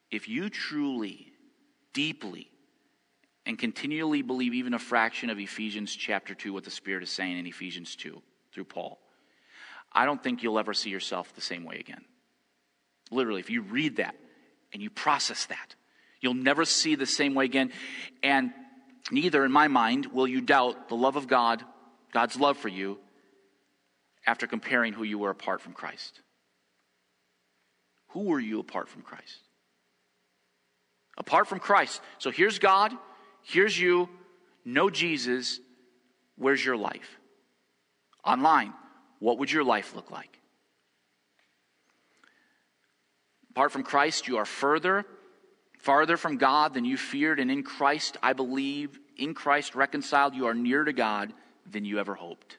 if 0.10 0.30
you 0.30 0.50
truly, 0.50 1.34
deeply, 1.92 2.50
and 3.46 3.60
continually 3.60 4.22
believe 4.22 4.54
even 4.54 4.74
a 4.74 4.80
fraction 4.80 5.30
of 5.30 5.38
Ephesians 5.38 5.94
chapter 5.94 6.34
2, 6.34 6.54
what 6.54 6.64
the 6.64 6.72
Spirit 6.72 7.04
is 7.04 7.10
saying 7.10 7.38
in 7.38 7.46
Ephesians 7.46 7.96
2 7.98 8.22
through 8.58 8.66
Paul, 8.66 8.98
I 9.94 10.06
don't 10.06 10.22
think 10.22 10.42
you'll 10.42 10.58
ever 10.58 10.74
see 10.74 10.90
yourself 10.90 11.32
the 11.36 11.42
same 11.42 11.64
way 11.64 11.78
again. 11.78 12.04
Literally, 13.12 13.40
if 13.40 13.52
you 13.52 13.62
read 13.62 13.98
that 13.98 14.16
and 14.74 14.82
you 14.82 14.90
process 14.90 15.46
that, 15.46 15.76
you'll 16.22 16.34
never 16.34 16.66
see 16.66 16.96
the 16.96 17.06
same 17.06 17.36
way 17.36 17.46
again. 17.46 17.72
And 18.24 18.52
neither, 19.12 19.46
in 19.46 19.52
my 19.52 19.68
mind, 19.68 20.08
will 20.08 20.28
you 20.28 20.42
doubt 20.42 20.90
the 20.90 20.96
love 20.96 21.18
of 21.18 21.28
God, 21.28 21.64
God's 22.12 22.36
love 22.36 22.58
for 22.58 22.68
you, 22.68 22.98
after 24.26 24.48
comparing 24.48 24.94
who 24.94 25.04
you 25.04 25.20
were 25.20 25.30
apart 25.30 25.62
from 25.62 25.74
Christ. 25.74 26.20
Who 28.10 28.24
were 28.24 28.40
you 28.40 28.60
apart 28.60 28.90
from 28.90 29.04
Christ? 29.04 29.38
Apart 31.16 31.48
from 31.48 31.60
Christ. 31.60 32.02
So 32.18 32.32
here's 32.32 32.58
God, 32.58 32.92
here's 33.44 33.80
you, 33.80 34.10
no 34.66 34.90
Jesus. 34.90 35.60
Where's 36.38 36.66
your 36.66 36.76
life? 36.76 37.17
Online, 38.28 38.74
what 39.20 39.40
would 39.40 39.50
your 39.50 39.64
life 39.64 39.96
look 39.96 40.12
like? 40.12 40.40
Apart 43.52 43.72
from 43.72 43.84
Christ, 43.84 44.28
you 44.28 44.38
are 44.38 44.46
further, 44.46 45.06
farther 45.80 46.18
from 46.18 46.38
God 46.38 46.74
than 46.74 46.84
you 46.84 46.98
feared, 46.98 47.40
and 47.40 47.50
in 47.50 47.64
Christ, 47.64 48.18
I 48.22 48.34
believe, 48.34 49.00
in 49.16 49.34
Christ 49.34 49.76
reconciled, 49.76 50.36
you 50.36 50.46
are 50.48 50.54
nearer 50.54 50.84
to 50.84 50.94
God 50.94 51.34
than 51.66 51.86
you 51.86 52.00
ever 52.00 52.16
hoped. 52.16 52.58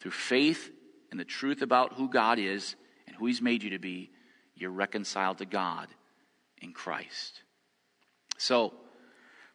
Through 0.00 0.10
faith 0.10 0.70
and 1.10 1.18
the 1.18 1.24
truth 1.24 1.62
about 1.62 1.94
who 1.94 2.10
God 2.10 2.38
is 2.38 2.76
and 3.06 3.16
who 3.16 3.26
He's 3.26 3.40
made 3.40 3.62
you 3.62 3.70
to 3.70 3.78
be, 3.78 4.10
you're 4.54 4.70
reconciled 4.70 5.38
to 5.38 5.46
God 5.46 5.88
in 6.60 6.72
Christ. 6.72 7.42
So, 8.36 8.74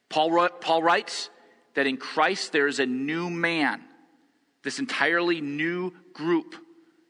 Paul, 0.10 0.50
Paul 0.50 0.82
writes 0.82 1.30
that 1.78 1.86
in 1.86 1.96
Christ 1.96 2.54
there 2.54 2.66
is 2.66 2.80
a 2.80 2.88
new 2.88 3.30
man, 3.30 3.84
this 4.64 4.80
entirely 4.80 5.42
new 5.42 5.94
group. 6.12 6.56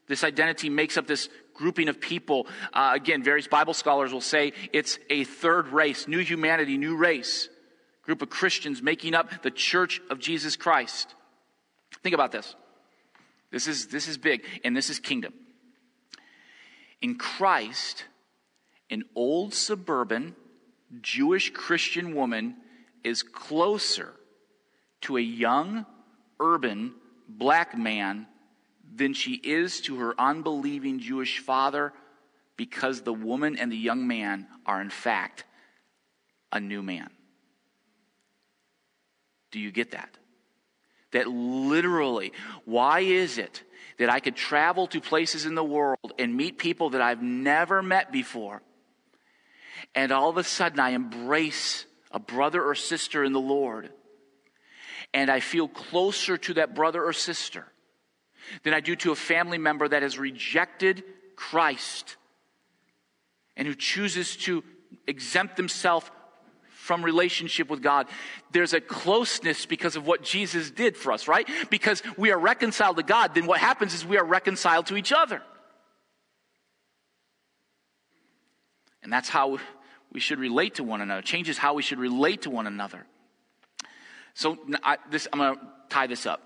This 0.08 0.22
identity 0.22 0.68
makes 0.68 0.98
up 0.98 1.06
this 1.06 1.30
grouping 1.54 1.88
of 1.88 2.02
people. 2.02 2.46
Uh, 2.74 2.90
again, 2.94 3.22
various 3.22 3.48
Bible 3.48 3.72
scholars 3.72 4.12
will 4.12 4.20
say 4.20 4.52
it's 4.74 4.98
a 5.08 5.24
third 5.24 5.68
race, 5.68 6.06
new 6.06 6.18
humanity, 6.18 6.76
new 6.76 6.96
race, 6.96 7.48
group 8.02 8.20
of 8.20 8.28
Christians 8.28 8.82
making 8.82 9.14
up 9.14 9.42
the 9.42 9.50
church 9.50 10.02
of 10.10 10.18
Jesus 10.18 10.54
Christ. 10.54 11.14
Think 12.02 12.14
about 12.14 12.30
this. 12.30 12.54
This 13.50 13.68
is, 13.68 13.86
this 13.86 14.06
is 14.06 14.18
big, 14.18 14.44
and 14.64 14.76
this 14.76 14.90
is 14.90 14.98
kingdom. 14.98 15.32
In 17.00 17.16
Christ, 17.16 18.04
an 18.90 19.04
old 19.14 19.54
suburban 19.54 20.36
Jewish 21.00 21.54
Christian 21.54 22.14
woman 22.14 22.56
is 23.02 23.22
closer 23.22 24.12
to 25.02 25.16
a 25.16 25.20
young 25.20 25.86
urban 26.40 26.94
black 27.28 27.76
man 27.76 28.26
than 28.94 29.14
she 29.14 29.34
is 29.34 29.80
to 29.82 29.98
her 29.98 30.14
unbelieving 30.18 30.98
Jewish 31.00 31.38
father 31.38 31.92
because 32.56 33.02
the 33.02 33.12
woman 33.12 33.56
and 33.56 33.70
the 33.70 33.76
young 33.76 34.06
man 34.06 34.46
are, 34.66 34.80
in 34.80 34.90
fact, 34.90 35.44
a 36.52 36.60
new 36.60 36.82
man. 36.82 37.10
Do 39.50 39.60
you 39.60 39.70
get 39.70 39.92
that? 39.92 40.10
That 41.12 41.26
literally, 41.26 42.32
why 42.64 43.00
is 43.00 43.38
it 43.38 43.62
that 43.98 44.10
I 44.10 44.20
could 44.20 44.36
travel 44.36 44.86
to 44.88 45.00
places 45.00 45.46
in 45.46 45.54
the 45.54 45.64
world 45.64 46.12
and 46.18 46.36
meet 46.36 46.58
people 46.58 46.90
that 46.90 47.00
I've 47.00 47.22
never 47.22 47.82
met 47.82 48.12
before? 48.12 48.62
And 49.94 50.12
all 50.12 50.28
of 50.28 50.36
a 50.36 50.44
sudden, 50.44 50.80
I 50.80 50.90
embrace 50.90 51.86
a 52.10 52.18
brother 52.18 52.62
or 52.62 52.74
sister 52.74 53.24
in 53.24 53.32
the 53.32 53.40
Lord. 53.40 53.90
And 55.14 55.30
I 55.30 55.40
feel 55.40 55.68
closer 55.68 56.36
to 56.36 56.54
that 56.54 56.74
brother 56.74 57.04
or 57.04 57.12
sister 57.12 57.64
than 58.62 58.74
I 58.74 58.80
do 58.80 58.96
to 58.96 59.12
a 59.12 59.16
family 59.16 59.58
member 59.58 59.88
that 59.88 60.02
has 60.02 60.18
rejected 60.18 61.04
Christ 61.36 62.16
and 63.56 63.66
who 63.66 63.74
chooses 63.74 64.36
to 64.36 64.62
exempt 65.06 65.56
themselves 65.56 66.10
from 66.70 67.04
relationship 67.04 67.68
with 67.68 67.82
God. 67.82 68.06
There's 68.52 68.72
a 68.72 68.80
closeness 68.80 69.66
because 69.66 69.96
of 69.96 70.06
what 70.06 70.22
Jesus 70.22 70.70
did 70.70 70.96
for 70.96 71.12
us, 71.12 71.28
right? 71.28 71.46
Because 71.68 72.02
we 72.16 72.30
are 72.32 72.38
reconciled 72.38 72.96
to 72.96 73.02
God, 73.02 73.34
then 73.34 73.46
what 73.46 73.60
happens 73.60 73.92
is 73.92 74.06
we 74.06 74.16
are 74.16 74.24
reconciled 74.24 74.86
to 74.86 74.96
each 74.96 75.12
other. 75.12 75.42
And 79.02 79.12
that's 79.12 79.28
how 79.28 79.58
we 80.12 80.20
should 80.20 80.38
relate 80.38 80.76
to 80.76 80.84
one 80.84 81.00
another. 81.00 81.22
changes 81.22 81.58
how 81.58 81.74
we 81.74 81.82
should 81.82 81.98
relate 81.98 82.42
to 82.42 82.50
one 82.50 82.66
another. 82.66 83.06
So 84.38 84.56
I, 84.84 84.96
this, 85.10 85.26
I'm 85.32 85.38
going 85.38 85.56
to 85.56 85.60
tie 85.88 86.06
this 86.06 86.26
up. 86.26 86.40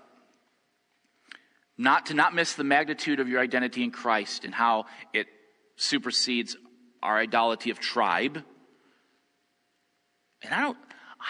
Not 1.77 2.07
to 2.07 2.13
not 2.13 2.33
miss 2.33 2.53
the 2.53 2.63
magnitude 2.63 3.19
of 3.19 3.27
your 3.27 3.39
identity 3.39 3.83
in 3.83 3.91
Christ 3.91 4.45
and 4.45 4.53
how 4.53 4.85
it 5.13 5.27
supersedes 5.75 6.55
our 7.01 7.17
idolatry 7.17 7.71
of 7.71 7.79
tribe 7.79 8.43
and 10.43 10.53
I 10.53 10.61
don't, 10.61 10.77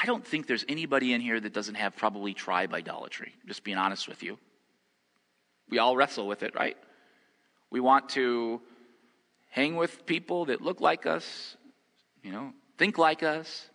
I 0.01 0.05
don't 0.05 0.25
think 0.25 0.47
there's 0.47 0.65
anybody 0.67 1.13
in 1.13 1.21
here 1.21 1.39
that 1.39 1.53
doesn't 1.53 1.75
have 1.75 1.95
probably 1.95 2.33
tribe 2.33 2.73
idolatry, 2.73 3.33
just 3.47 3.63
being 3.63 3.77
honest 3.77 4.07
with 4.07 4.23
you. 4.23 4.37
We 5.69 5.79
all 5.79 5.95
wrestle 5.95 6.27
with 6.27 6.43
it, 6.43 6.55
right? 6.55 6.77
We 7.69 7.79
want 7.79 8.09
to 8.09 8.61
hang 9.49 9.75
with 9.75 10.05
people 10.05 10.45
that 10.45 10.61
look 10.61 10.81
like 10.81 11.05
us, 11.05 11.55
you 12.23 12.31
know, 12.31 12.53
think 12.77 12.97
like 12.97 13.23
us, 13.23 13.69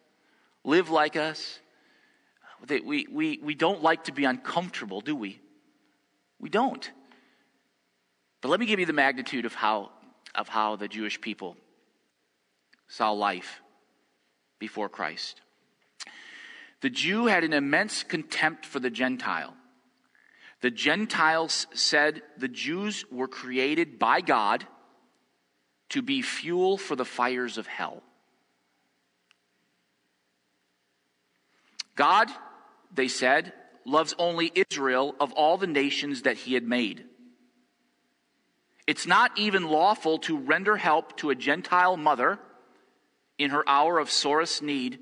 live 0.65 0.91
like 0.91 1.17
us. 1.17 1.61
We, 2.67 3.07
we, 3.11 3.39
we 3.43 3.55
don't 3.55 3.83
like 3.83 4.05
to 4.05 4.13
be 4.13 4.25
uncomfortable, 4.25 5.01
do 5.01 5.15
we? 5.15 5.41
We 6.41 6.49
don't. 6.49 6.91
But 8.41 8.49
let 8.49 8.61
me 8.61 8.67
give 8.67 8.81
you 8.81 8.87
the 8.87 8.93
magnitude 8.93 9.45
of 9.45 9.55
how, 9.55 9.91
of 10.35 10.49
how 10.49 10.77
the 10.77 10.89
Jewish 10.89 11.21
people 11.21 11.57
saw 12.89 13.11
life 13.11 13.61
before 14.59 14.89
Christ. 14.89 15.41
The 16.81 16.91
Jew 16.91 17.27
had 17.27 17.45
an 17.45 17.53
immense 17.53 18.03
contempt 18.03 18.65
for 18.65 18.81
the 18.81 18.91
Gentile. 18.91 19.55
The 20.61 20.71
Gentiles 20.71 21.67
said 21.73 22.23
the 22.37 22.49
Jews 22.49 23.05
were 23.11 23.29
created 23.29 23.99
by 23.99 24.21
God 24.21 24.67
to 25.91 26.03
be 26.03 26.23
fuel 26.23 26.77
for 26.77 26.97
the 26.97 27.05
fires 27.05 27.59
of 27.59 27.67
hell. 27.67 28.03
God, 31.95 32.31
they 32.93 33.09
said, 33.09 33.53
loves 33.85 34.15
only 34.19 34.53
Israel 34.55 35.15
of 35.21 35.33
all 35.33 35.57
the 35.57 35.67
nations 35.67 36.23
that 36.23 36.37
he 36.37 36.55
had 36.55 36.65
made. 36.65 37.05
It's 38.87 39.07
not 39.07 39.37
even 39.37 39.65
lawful 39.69 40.19
to 40.21 40.39
render 40.39 40.77
help 40.77 41.17
to 41.19 41.31
a 41.31 41.35
Gentile 41.35 41.97
mother 41.97 42.39
in 43.39 43.51
her 43.51 43.67
hour 43.69 43.99
of 43.99 44.11
sorest 44.11 44.63
need, 44.63 44.99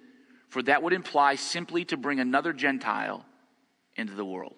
for 0.49 0.63
that 0.63 0.83
would 0.83 0.93
imply 0.93 1.37
simply 1.37 1.85
to 1.87 1.97
bring 1.97 2.21
another 2.21 2.53
Gentile 2.53 3.25
into 3.97 4.15
the 4.15 4.25
world. 4.25 4.57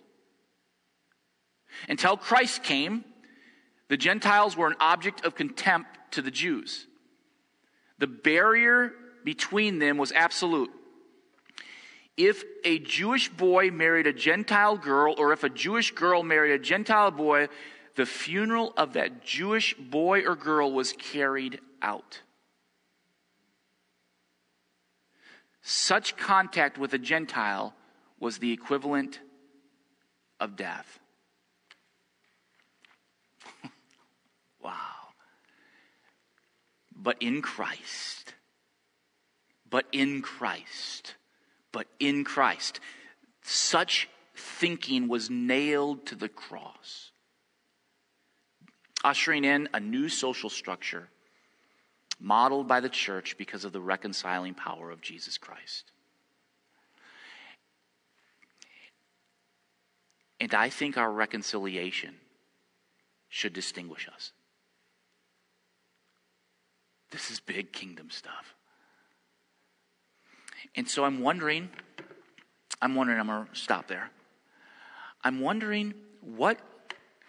Until 1.89 2.17
Christ 2.17 2.63
came, 2.63 3.05
the 3.89 3.97
Gentiles 3.97 4.57
were 4.57 4.67
an 4.67 4.77
object 4.81 5.25
of 5.25 5.35
contempt 5.35 5.91
to 6.13 6.23
the 6.23 6.31
Jews. 6.31 6.87
The 7.99 8.07
barrier 8.07 8.93
between 9.25 9.79
them 9.79 9.99
was 9.99 10.13
absolute. 10.13 10.71
If 12.19 12.43
a 12.65 12.81
Jewish 12.81 13.29
boy 13.29 13.71
married 13.71 14.09
a 14.09 14.13
Gentile 14.13 14.77
girl, 14.77 15.15
or 15.17 15.33
if 15.33 15.45
a 15.45 15.49
Jewish 15.49 15.93
girl 15.93 16.25
married 16.25 16.51
a 16.51 16.59
Gentile 16.59 17.13
boy, 17.13 17.49
the 17.95 18.07
funeral 18.07 18.75
of 18.77 18.95
that 18.95 19.25
Jewish 19.25 19.75
boy 19.75 20.23
or 20.23 20.35
girl 20.35 20.73
was 20.73 20.93
carried 20.93 21.61
out. 21.81 22.23
Such 25.63 26.17
contact 26.17 26.77
with 26.77 26.93
a 26.93 26.99
Gentile 26.99 27.73
was 28.19 28.39
the 28.39 28.51
equivalent 28.53 29.21
of 30.41 30.57
death. 30.57 30.99
wow. 34.61 34.73
But 36.97 37.19
in 37.21 37.43
Christ, 37.43 38.35
but 39.71 39.87
in 39.93 40.21
Christ, 40.21 41.15
but 41.73 41.87
in 41.99 42.25
Christ. 42.25 42.81
Such 43.43 44.09
thinking 44.35 45.09
was 45.09 45.31
nailed 45.31 46.07
to 46.07 46.15
the 46.15 46.29
cross, 46.29 47.11
ushering 49.05 49.45
in 49.45 49.69
a 49.73 49.81
new 49.81 50.09
social 50.09 50.51
structure 50.51 51.09
modeled 52.21 52.67
by 52.67 52.81
the 52.81 52.89
church 52.89 53.37
because 53.39 53.65
of 53.65 53.73
the 53.73 53.81
reconciling 53.81 54.55
power 54.55 54.91
of 54.91 55.01
Jesus 55.01 55.39
Christ. 55.39 55.93
And 60.41 60.55
I 60.55 60.69
think 60.69 60.97
our 60.97 61.11
reconciliation 61.11 62.15
should 63.29 63.53
distinguish 63.53 64.09
us. 64.15 64.33
This 67.11 67.31
is 67.31 67.41
big 67.41 67.73
kingdom 67.73 68.11
stuff. 68.11 68.55
And 70.75 70.89
so 70.89 71.05
I'm 71.05 71.21
wondering, 71.21 71.71
I'm 72.81 72.95
wondering, 72.95 73.21
I'm 73.21 73.27
going 73.27 73.47
to 73.47 73.55
stop 73.55 73.89
there. 73.89 74.11
I'm 75.23 75.41
wondering 75.41 75.95
what 76.21 76.59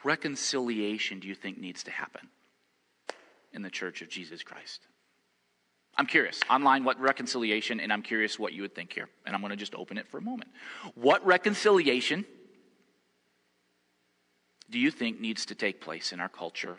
reconciliation 0.04 1.20
do 1.20 1.28
you 1.28 1.36
think 1.36 1.58
needs 1.58 1.84
to 1.84 1.92
happen 1.92 2.30
in 3.54 3.62
the 3.62 3.70
church 3.70 4.02
of 4.02 4.10
Jesus 4.10 4.44
Christ? 4.44 4.82
I'm 5.98 6.06
curious 6.06 6.40
online 6.50 6.86
what 6.86 7.00
reconciliation, 7.00 7.82
and 7.82 7.92
I'm 7.92 8.02
curious 8.02 8.40
what 8.40 8.54
you 8.54 8.62
would 8.62 8.74
think 8.74 8.94
here. 8.94 9.10
And 9.26 9.36
I'm 9.36 9.42
going 9.42 9.52
to 9.52 9.58
just 9.58 9.76
open 9.76 9.98
it 9.98 10.08
for 10.08 10.18
a 10.18 10.22
moment. 10.22 10.50
What 10.96 11.26
reconciliation 11.26 12.26
do 14.70 14.80
you 14.80 14.92
think 14.92 15.20
needs 15.20 15.48
to 15.48 15.56
take 15.56 15.82
place 15.82 16.14
in 16.14 16.22
our 16.22 16.30
culture 16.30 16.78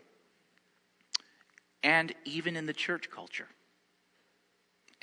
and 1.82 2.14
even 2.24 2.56
in 2.56 2.64
the 2.64 2.72
church 2.72 3.10
culture? 3.10 3.48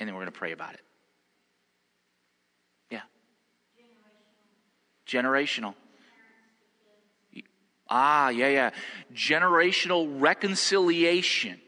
And 0.00 0.08
then 0.08 0.14
we're 0.14 0.22
going 0.22 0.32
to 0.32 0.38
pray 0.38 0.52
about 0.52 0.74
it. 0.74 0.80
Yeah. 2.90 3.02
Generational. 5.08 5.74
Ah, 7.90 8.28
yeah, 8.28 8.48
yeah. 8.48 8.70
Generational 9.14 10.20
reconciliation 10.20 11.58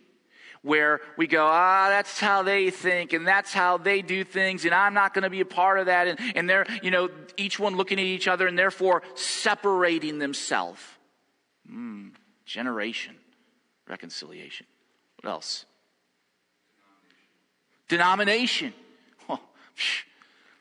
where 0.63 1.01
we 1.17 1.27
go, 1.27 1.47
ah, 1.47 1.87
that's 1.89 2.21
how 2.21 2.43
they 2.43 2.69
think 2.69 3.15
and 3.15 3.27
that's 3.27 3.55
how 3.55 3.79
they 3.79 4.03
do 4.03 4.23
things 4.25 4.67
and 4.67 4.75
I'm 4.75 4.93
not 4.93 5.15
going 5.15 5.23
to 5.23 5.31
be 5.31 5.41
a 5.41 5.47
part 5.47 5.79
of 5.79 5.87
that. 5.87 6.07
And, 6.07 6.21
and 6.37 6.51
they're, 6.51 6.67
you 6.83 6.91
know, 6.91 7.09
each 7.39 7.59
one 7.59 7.77
looking 7.77 7.99
at 7.99 8.05
each 8.05 8.29
other 8.29 8.47
and 8.47 8.59
therefore 8.59 9.03
separating 9.15 10.19
themselves. 10.19 10.83
Mm, 11.71 12.13
generation 12.45 13.17
reconciliation. 13.91 14.67
What 15.21 15.31
else? 15.31 15.67
Denomination. 17.89 18.73
Oh, 19.29 19.41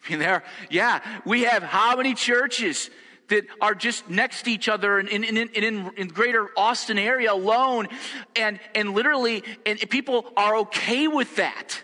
I 0.08 0.10
mean, 0.10 0.20
there, 0.20 0.44
yeah, 0.70 1.02
we 1.26 1.44
have 1.44 1.64
how 1.64 1.96
many 1.96 2.14
churches 2.14 2.90
that 3.30 3.46
are 3.62 3.76
just 3.76 4.10
next 4.10 4.44
to 4.44 4.52
each 4.52 4.68
other 4.68 5.00
in, 5.00 5.08
in, 5.08 5.24
in, 5.24 5.48
in, 5.50 5.92
in 5.98 6.08
greater 6.08 6.50
Austin 6.58 6.98
area 6.98 7.32
alone. 7.32 7.88
And, 8.36 8.60
and 8.76 8.94
literally, 8.94 9.44
and 9.66 9.80
people 9.90 10.32
are 10.36 10.58
okay 10.58 11.08
with 11.08 11.36
that. 11.38 11.84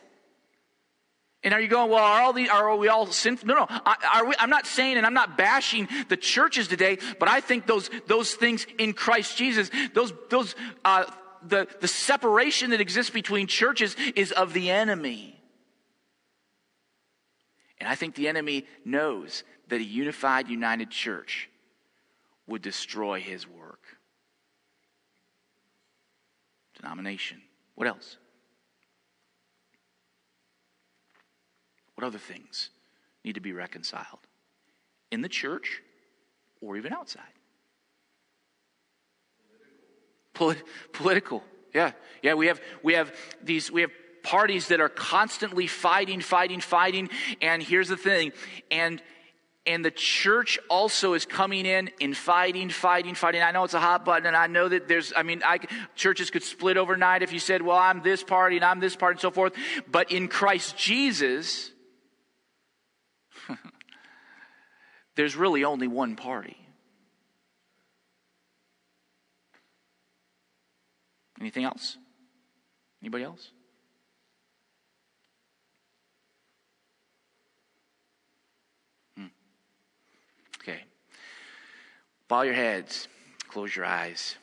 And 1.44 1.54
are 1.54 1.62
you 1.62 1.68
going, 1.68 1.92
well, 1.92 2.04
are, 2.04 2.24
all 2.24 2.34
the, 2.34 2.50
are 2.50 2.76
we 2.76 2.88
all 2.88 3.06
sinful? 3.06 3.48
No, 3.48 3.54
no. 3.54 3.68
Are 4.12 4.26
we, 4.26 4.34
I'm 4.40 4.50
not 4.50 4.66
saying 4.66 4.98
and 4.98 5.06
I'm 5.06 5.14
not 5.14 5.38
bashing 5.38 5.88
the 6.10 6.18
churches 6.18 6.68
today, 6.68 6.98
but 7.20 7.30
I 7.30 7.40
think 7.40 7.68
those, 7.68 7.92
those 8.08 8.34
things 8.34 8.66
in 8.80 8.94
Christ 8.94 9.38
Jesus, 9.38 9.70
those, 9.94 10.12
those, 10.32 10.56
uh, 10.84 11.06
the, 11.48 11.68
the 11.82 11.88
separation 11.88 12.72
that 12.72 12.82
exists 12.82 13.12
between 13.12 13.46
churches 13.46 13.96
is 14.16 14.32
of 14.32 14.54
the 14.54 14.72
enemy. 14.72 15.35
And 17.80 17.90
I 17.90 17.96
think 17.96 18.16
the 18.16 18.28
enemy 18.28 18.66
knows 18.84 19.44
that 19.68 19.82
a 19.82 19.84
unified, 19.84 20.48
united 20.48 20.90
church 20.90 21.50
would 22.48 22.62
destroy 22.62 23.20
his 23.20 23.48
work. 23.48 23.82
Denomination. 26.80 27.42
What 27.76 27.88
else? 27.88 28.18
What 31.96 32.06
other 32.06 32.18
things 32.18 32.70
need 33.24 33.34
to 33.36 33.42
be 33.42 33.54
reconciled? 33.54 34.20
In 35.12 35.22
the 35.22 35.30
church 35.30 35.82
or 36.62 36.78
even 36.78 36.94
outside? 36.94 37.24
Polit- 40.34 40.64
political. 40.92 41.44
Yeah. 41.74 41.92
Yeah, 42.22 42.34
we 42.34 42.48
have 42.48 42.62
we 42.84 42.94
have 42.94 43.14
these 43.42 43.72
we 43.72 43.82
have 43.82 43.92
parties 44.26 44.68
that 44.68 44.82
are 44.82 44.90
constantly 44.90 45.68
fighting, 45.68 46.20
fighting, 46.20 46.60
fighting. 46.60 47.10
And 47.42 47.64
here's 47.64 47.88
the 47.88 47.98
thing. 47.98 48.34
And 48.70 49.02
and 49.68 49.84
the 49.84 49.92
church 49.92 50.60
also 50.70 51.14
is 51.14 51.26
coming 51.26 51.66
in 51.66 51.90
and 52.00 52.16
fighting, 52.16 52.70
fighting, 52.70 53.16
fighting. 53.16 53.42
I 53.42 53.50
know 53.50 53.64
it's 53.64 53.74
a 53.74 53.80
hot 53.80 54.06
button, 54.06 54.28
and 54.28 54.36
I 54.36 54.46
know 54.46 54.70
that 54.70 54.88
there's, 54.88 55.12
I 55.16 55.24
mean, 55.24 55.42
I, 55.44 55.60
churches 55.96 56.30
could 56.30 56.44
split 56.44 56.78
overnight 56.78 57.24
if 57.24 57.34
you 57.34 57.40
said, 57.40 57.64
well, 57.64 57.78
I'm 57.78 58.04
this 58.04 58.24
party 58.24 58.58
and 58.58 58.66
I'm 58.66 58.80
this 58.80 58.96
party 58.96 59.14
and 59.14 59.22
so 59.22 59.32
forth. 59.32 59.54
But 59.90 60.12
in 60.12 60.28
Christ 60.28 60.78
Jesus, 60.78 61.72
there's 65.16 65.36
really 65.36 65.64
only 65.64 65.88
one 65.88 66.16
party. 66.16 66.58
Anything 71.40 71.64
else? 71.64 71.98
Anybody 73.02 73.24
else? 73.24 73.52
Okay. 80.68 80.84
Bow 82.28 82.42
your 82.42 82.56
heads, 82.56 83.08
close 83.50 83.76
your 83.76 83.86
eyes. 83.86 84.36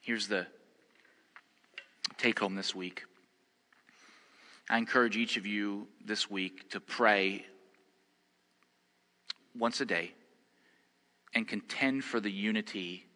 Here's 0.00 0.28
the 0.28 0.46
take 2.18 2.38
home 2.38 2.54
this 2.54 2.74
week. 2.74 3.04
I 4.68 4.76
encourage 4.76 5.16
each 5.16 5.36
of 5.36 5.46
you 5.46 5.88
this 6.04 6.30
week 6.30 6.68
to 6.70 6.80
pray 6.80 7.46
once 9.58 9.80
a 9.80 9.86
day 9.86 10.12
and 11.34 11.48
contend 11.48 12.04
for 12.04 12.20
the 12.20 12.30
unity, 12.30 13.06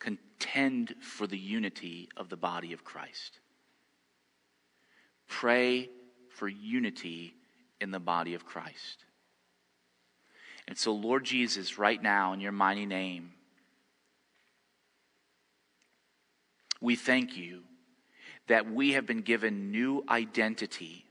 contend 0.00 0.96
for 1.00 1.28
the 1.28 1.38
unity 1.38 2.08
of 2.16 2.28
the 2.28 2.36
body 2.36 2.72
of 2.72 2.82
Christ. 2.82 3.38
Pray 5.28 5.90
for 6.28 6.48
unity 6.48 7.34
in 7.82 7.90
the 7.90 8.00
body 8.00 8.34
of 8.34 8.46
Christ. 8.46 9.04
And 10.66 10.78
so, 10.78 10.92
Lord 10.92 11.24
Jesus, 11.24 11.76
right 11.78 12.00
now, 12.00 12.32
in 12.32 12.40
your 12.40 12.52
mighty 12.52 12.86
name, 12.86 13.32
we 16.80 16.96
thank 16.96 17.36
you 17.36 17.62
that 18.46 18.70
we 18.70 18.92
have 18.92 19.06
been 19.06 19.22
given 19.22 19.70
new 19.70 20.04
identity 20.08 21.04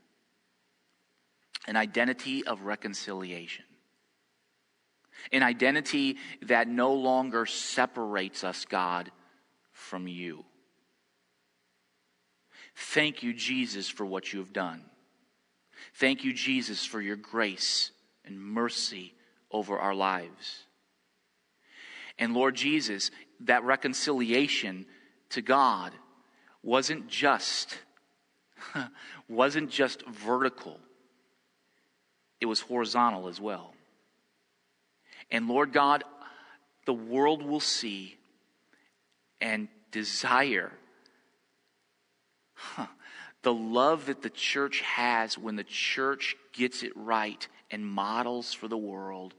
an 1.66 1.76
identity 1.76 2.44
of 2.44 2.62
reconciliation, 2.62 3.64
an 5.30 5.42
identity 5.42 6.16
that 6.42 6.66
no 6.66 6.92
longer 6.94 7.46
separates 7.46 8.42
us, 8.42 8.64
God, 8.64 9.10
from 9.72 10.08
you. 10.08 10.44
Thank 12.74 13.22
you, 13.22 13.32
Jesus, 13.32 13.88
for 13.88 14.04
what 14.04 14.32
you 14.32 14.40
have 14.40 14.52
done. 14.52 14.82
Thank 15.94 16.24
you, 16.24 16.32
Jesus, 16.32 16.84
for 16.84 17.00
your 17.00 17.16
grace 17.16 17.90
and 18.24 18.40
mercy 18.40 19.14
over 19.50 19.78
our 19.78 19.94
lives. 19.94 20.64
And 22.18 22.34
Lord 22.34 22.54
Jesus, 22.54 23.10
that 23.40 23.64
reconciliation 23.64 24.86
to 25.30 25.42
God 25.42 25.92
wasn't 26.62 27.08
just 27.08 27.78
wasn't 29.28 29.70
just 29.70 30.06
vertical. 30.06 30.78
It 32.40 32.46
was 32.46 32.60
horizontal 32.60 33.28
as 33.28 33.40
well. 33.40 33.74
And 35.30 35.48
Lord 35.48 35.72
God, 35.72 36.04
the 36.86 36.92
world 36.92 37.42
will 37.42 37.60
see 37.60 38.16
and 39.40 39.68
desire 39.90 40.72
huh, 42.54 42.86
the 43.42 43.52
love 43.52 44.06
that 44.06 44.22
the 44.22 44.30
church 44.30 44.80
has 44.80 45.36
when 45.36 45.56
the 45.56 45.64
church 45.64 46.36
gets 46.52 46.82
it 46.82 46.92
right 46.94 47.46
and 47.70 47.86
models 47.86 48.52
for 48.52 48.68
the 48.68 48.76
world 48.76 49.34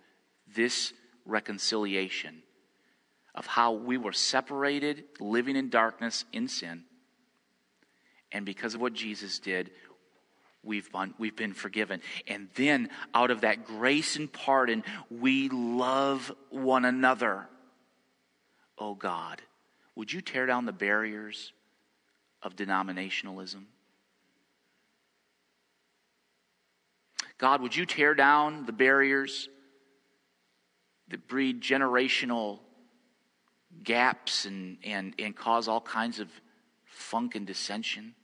this 0.55 0.93
reconciliation 1.25 2.43
of 3.35 3.47
how 3.47 3.71
we 3.71 3.97
were 3.97 4.11
separated, 4.11 5.05
living 5.19 5.55
in 5.55 5.69
darkness, 5.69 6.25
in 6.31 6.47
sin. 6.47 6.83
And 8.31 8.45
because 8.45 8.75
of 8.75 8.81
what 8.81 8.93
Jesus 8.93 9.39
did, 9.39 9.71
we've 10.63 10.91
been, 10.91 11.13
we've 11.17 11.35
been 11.35 11.53
forgiven. 11.53 12.01
And 12.27 12.49
then, 12.55 12.89
out 13.13 13.31
of 13.31 13.41
that 13.41 13.65
grace 13.65 14.15
and 14.15 14.31
pardon, 14.31 14.83
we 15.09 15.49
love 15.49 16.31
one 16.49 16.85
another. 16.85 17.47
Oh 18.77 18.95
God, 18.95 19.41
would 19.95 20.11
you 20.11 20.21
tear 20.21 20.45
down 20.45 20.65
the 20.65 20.73
barriers 20.73 21.53
of 22.41 22.55
denominationalism? 22.55 23.65
God, 27.43 27.59
would 27.59 27.75
you 27.75 27.85
tear 27.85 28.15
down 28.15 28.65
the 28.65 28.71
barriers 28.71 29.49
that 31.09 31.27
breed 31.27 31.59
generational 31.59 32.59
gaps 33.83 34.45
and, 34.45 34.77
and, 34.81 35.13
and 35.19 35.35
cause 35.35 35.67
all 35.67 35.81
kinds 35.81 36.21
of 36.21 36.29
funk 36.85 37.35
and 37.35 37.45
dissension? 37.45 38.15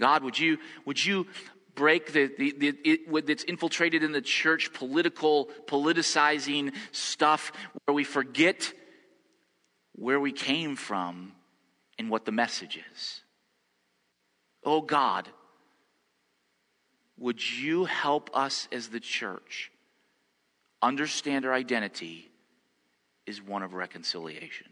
God, 0.00 0.24
would 0.24 0.36
you, 0.36 0.58
would 0.84 1.06
you 1.06 1.28
break 1.76 2.12
the, 2.12 2.28
the, 2.36 2.54
the 2.58 2.68
it, 2.84 3.26
that's 3.28 3.44
infiltrated 3.44 4.02
in 4.02 4.10
the 4.10 4.20
church 4.20 4.72
political, 4.72 5.48
politicizing 5.66 6.74
stuff 6.90 7.52
where 7.84 7.94
we 7.94 8.02
forget 8.02 8.72
where 9.92 10.18
we 10.18 10.32
came 10.32 10.74
from 10.74 11.34
and 12.00 12.10
what 12.10 12.24
the 12.24 12.32
message 12.32 12.80
is? 12.92 13.20
Oh 14.64 14.80
God, 14.80 15.28
would 17.18 17.58
you 17.58 17.84
help 17.84 18.30
us 18.32 18.68
as 18.70 18.88
the 18.88 19.00
church 19.00 19.70
understand 20.80 21.44
our 21.44 21.52
identity 21.52 22.30
is 23.26 23.42
one 23.42 23.62
of 23.62 23.74
reconciliation? 23.74 24.68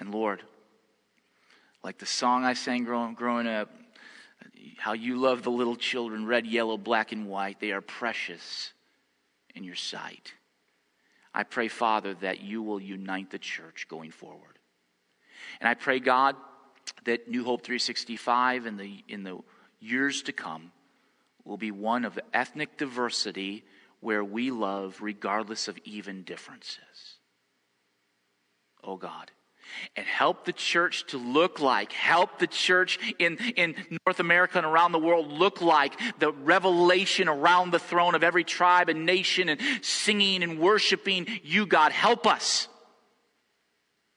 And 0.00 0.12
Lord, 0.12 0.42
like 1.82 1.98
the 1.98 2.06
song 2.06 2.44
I 2.44 2.54
sang 2.54 2.84
growing, 2.84 3.14
growing 3.14 3.46
up, 3.46 3.70
how 4.78 4.92
you 4.92 5.16
love 5.16 5.42
the 5.42 5.50
little 5.50 5.76
children, 5.76 6.26
red, 6.26 6.46
yellow, 6.46 6.76
black, 6.76 7.12
and 7.12 7.28
white, 7.28 7.60
they 7.60 7.72
are 7.72 7.80
precious 7.80 8.72
in 9.54 9.64
your 9.64 9.74
sight. 9.74 10.32
I 11.34 11.42
pray, 11.42 11.68
Father, 11.68 12.14
that 12.14 12.40
you 12.40 12.62
will 12.62 12.80
unite 12.80 13.30
the 13.30 13.38
church 13.38 13.86
going 13.88 14.10
forward. 14.10 14.58
And 15.60 15.68
I 15.68 15.74
pray, 15.74 16.00
God, 16.00 16.36
that 17.04 17.28
New 17.28 17.44
Hope 17.44 17.62
365 17.62 18.66
in 18.66 18.76
the, 18.76 19.04
in 19.08 19.22
the 19.22 19.38
years 19.80 20.22
to 20.22 20.32
come 20.32 20.72
will 21.44 21.56
be 21.56 21.70
one 21.70 22.04
of 22.04 22.18
ethnic 22.32 22.76
diversity 22.76 23.64
where 24.00 24.22
we 24.22 24.50
love 24.50 24.98
regardless 25.00 25.68
of 25.68 25.78
even 25.84 26.22
differences. 26.22 27.18
Oh 28.84 28.96
God. 28.96 29.30
And 29.96 30.06
help 30.06 30.46
the 30.46 30.52
church 30.52 31.06
to 31.08 31.18
look 31.18 31.60
like, 31.60 31.92
help 31.92 32.38
the 32.38 32.46
church 32.46 32.98
in, 33.18 33.36
in 33.56 33.74
North 34.06 34.18
America 34.18 34.56
and 34.56 34.66
around 34.66 34.92
the 34.92 34.98
world 34.98 35.30
look 35.30 35.60
like 35.60 35.92
the 36.18 36.32
revelation 36.32 37.28
around 37.28 37.70
the 37.70 37.78
throne 37.78 38.14
of 38.14 38.24
every 38.24 38.44
tribe 38.44 38.88
and 38.88 39.04
nation 39.04 39.50
and 39.50 39.60
singing 39.82 40.42
and 40.42 40.58
worshiping 40.58 41.26
you, 41.42 41.66
God. 41.66 41.92
Help 41.92 42.26
us. 42.26 42.68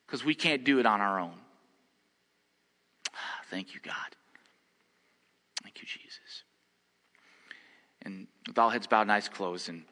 Because 0.06 0.24
we 0.24 0.36
can't 0.36 0.64
do 0.64 0.80
it 0.80 0.86
on 0.86 1.02
our 1.02 1.20
own. 1.20 1.36
Ah, 3.14 3.42
thank 3.50 3.74
you, 3.74 3.82
God. 3.84 3.96
Thank 5.64 5.82
you, 5.82 5.88
Jesus. 5.88 6.44
And 8.04 8.28
with 8.48 8.58
all 8.58 8.70
heads 8.70 8.88
bowed 8.88 9.04
and 9.04 9.12
eyes 9.12 9.30
closed, 9.30 9.70
and 9.70 9.84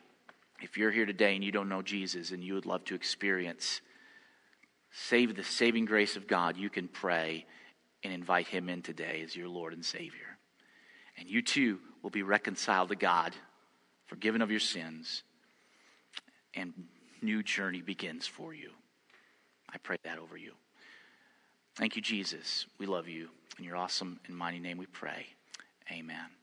if 0.62 0.78
you're 0.78 0.92
here 0.92 1.06
today 1.06 1.36
and 1.36 1.44
you 1.44 1.52
don't 1.52 1.70
know 1.70 1.82
Jesus 1.82 2.32
and 2.32 2.44
you 2.44 2.54
would 2.56 2.66
love 2.66 2.84
to 2.86 2.96
experience 2.96 3.82
save 4.92 5.36
the 5.36 5.44
saving 5.44 5.86
grace 5.86 6.16
of 6.16 6.28
God, 6.28 6.58
you 6.58 6.70
can 6.70 6.88
pray 6.88 7.46
and 8.04 8.14
invite 8.14 8.48
him 8.48 8.70
in 8.70 8.82
today 8.82 9.22
as 9.24 9.36
your 9.36 9.48
Lord 9.48 9.74
and 9.74 9.86
Savior. 9.86 10.38
And 11.18 11.30
you 11.30 11.42
too 11.42 11.80
will 12.02 12.10
be 12.10 12.24
reconciled 12.24 12.90
to 12.90 12.96
God, 12.96 13.34
forgiven 14.08 14.42
of 14.42 14.52
your 14.52 14.60
sins, 14.60 15.24
and 16.54 16.74
new 17.22 17.44
journey 17.44 17.82
begins 17.82 18.26
for 18.26 18.54
you. 18.54 18.72
I 19.72 19.78
pray 19.78 19.98
that 20.04 20.18
over 20.18 20.38
you. 20.38 20.54
Thank 21.76 21.96
you, 21.96 22.02
Jesus. 22.02 22.66
We 22.78 22.86
love 22.86 23.08
you. 23.08 23.30
In 23.58 23.66
your 23.66 23.76
awesome 23.76 24.20
and 24.26 24.36
mighty 24.36 24.60
name 24.60 24.78
we 24.78 24.86
pray. 24.86 25.28
Amen. 25.92 26.39